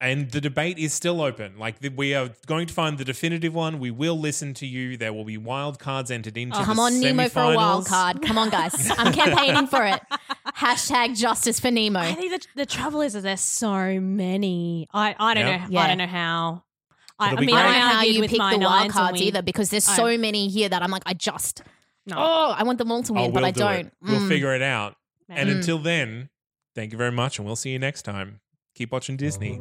[0.00, 1.56] And the debate is still open.
[1.58, 3.78] Like the, we are going to find the definitive one.
[3.78, 4.96] We will listen to you.
[4.98, 6.58] There will be wild cards entered into.
[6.58, 8.20] Oh, Come the on, Nemo for a wild card.
[8.20, 8.90] Come on, guys.
[8.98, 10.02] I'm campaigning for it.
[10.56, 12.00] Hashtag justice for Nemo.
[12.00, 14.88] I think the, the trouble is that there's so many.
[14.92, 15.60] I, I don't Yep.
[15.60, 15.66] know.
[15.70, 15.80] Yeah.
[15.80, 16.63] I don't know how.
[17.18, 17.54] I, I mean, great.
[17.54, 20.48] I don't know how you pick the wild cards either because there's I- so many
[20.48, 21.62] here that I'm like, I just,
[22.06, 22.16] No.
[22.18, 23.74] oh, I want them all to win, Oh, but we'll I do don't.
[23.86, 23.92] it.
[24.02, 24.28] We'll Mm.
[24.28, 24.96] figure it out.
[25.28, 25.56] And Mm.
[25.56, 26.28] until then,
[26.74, 28.40] thank you very much, and we'll see you next time.
[28.74, 29.60] Keep watching Disney.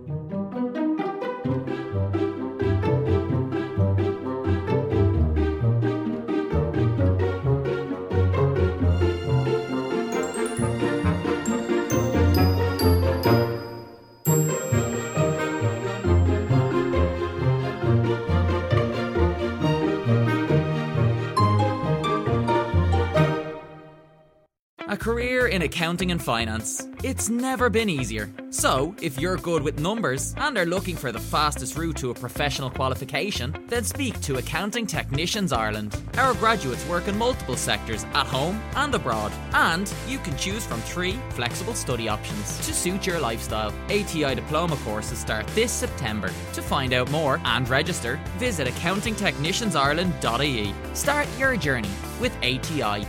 [25.03, 26.87] Career in accounting and finance.
[27.03, 28.29] It's never been easier.
[28.51, 32.13] So, if you're good with numbers and are looking for the fastest route to a
[32.13, 36.01] professional qualification, then speak to Accounting Technicians Ireland.
[36.17, 40.79] Our graduates work in multiple sectors at home and abroad, and you can choose from
[40.79, 43.73] three flexible study options to suit your lifestyle.
[43.89, 46.31] ATI diploma courses start this September.
[46.53, 50.73] To find out more and register, visit accountingtechniciansireland.ie.
[50.93, 51.91] Start your journey
[52.21, 53.05] with ATI.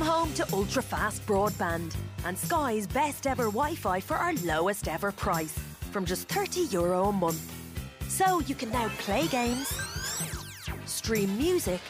[0.00, 1.94] Come home to ultra fast broadband
[2.24, 5.52] and Sky's best ever Wi Fi for our lowest ever price
[5.90, 7.52] from just €30 Euro a month.
[8.08, 9.68] So you can now play games,
[10.86, 11.82] stream music,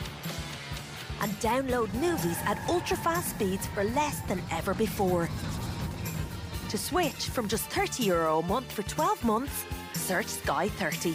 [1.20, 5.28] and download movies at ultra fast speeds for less than ever before.
[6.70, 11.14] To switch from just €30 Euro a month for 12 months, search Sky 30.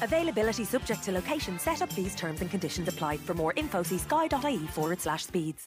[0.00, 3.16] Availability subject to location, set up these terms and conditions apply.
[3.16, 5.66] For more info, see sky.ie forward slash speeds.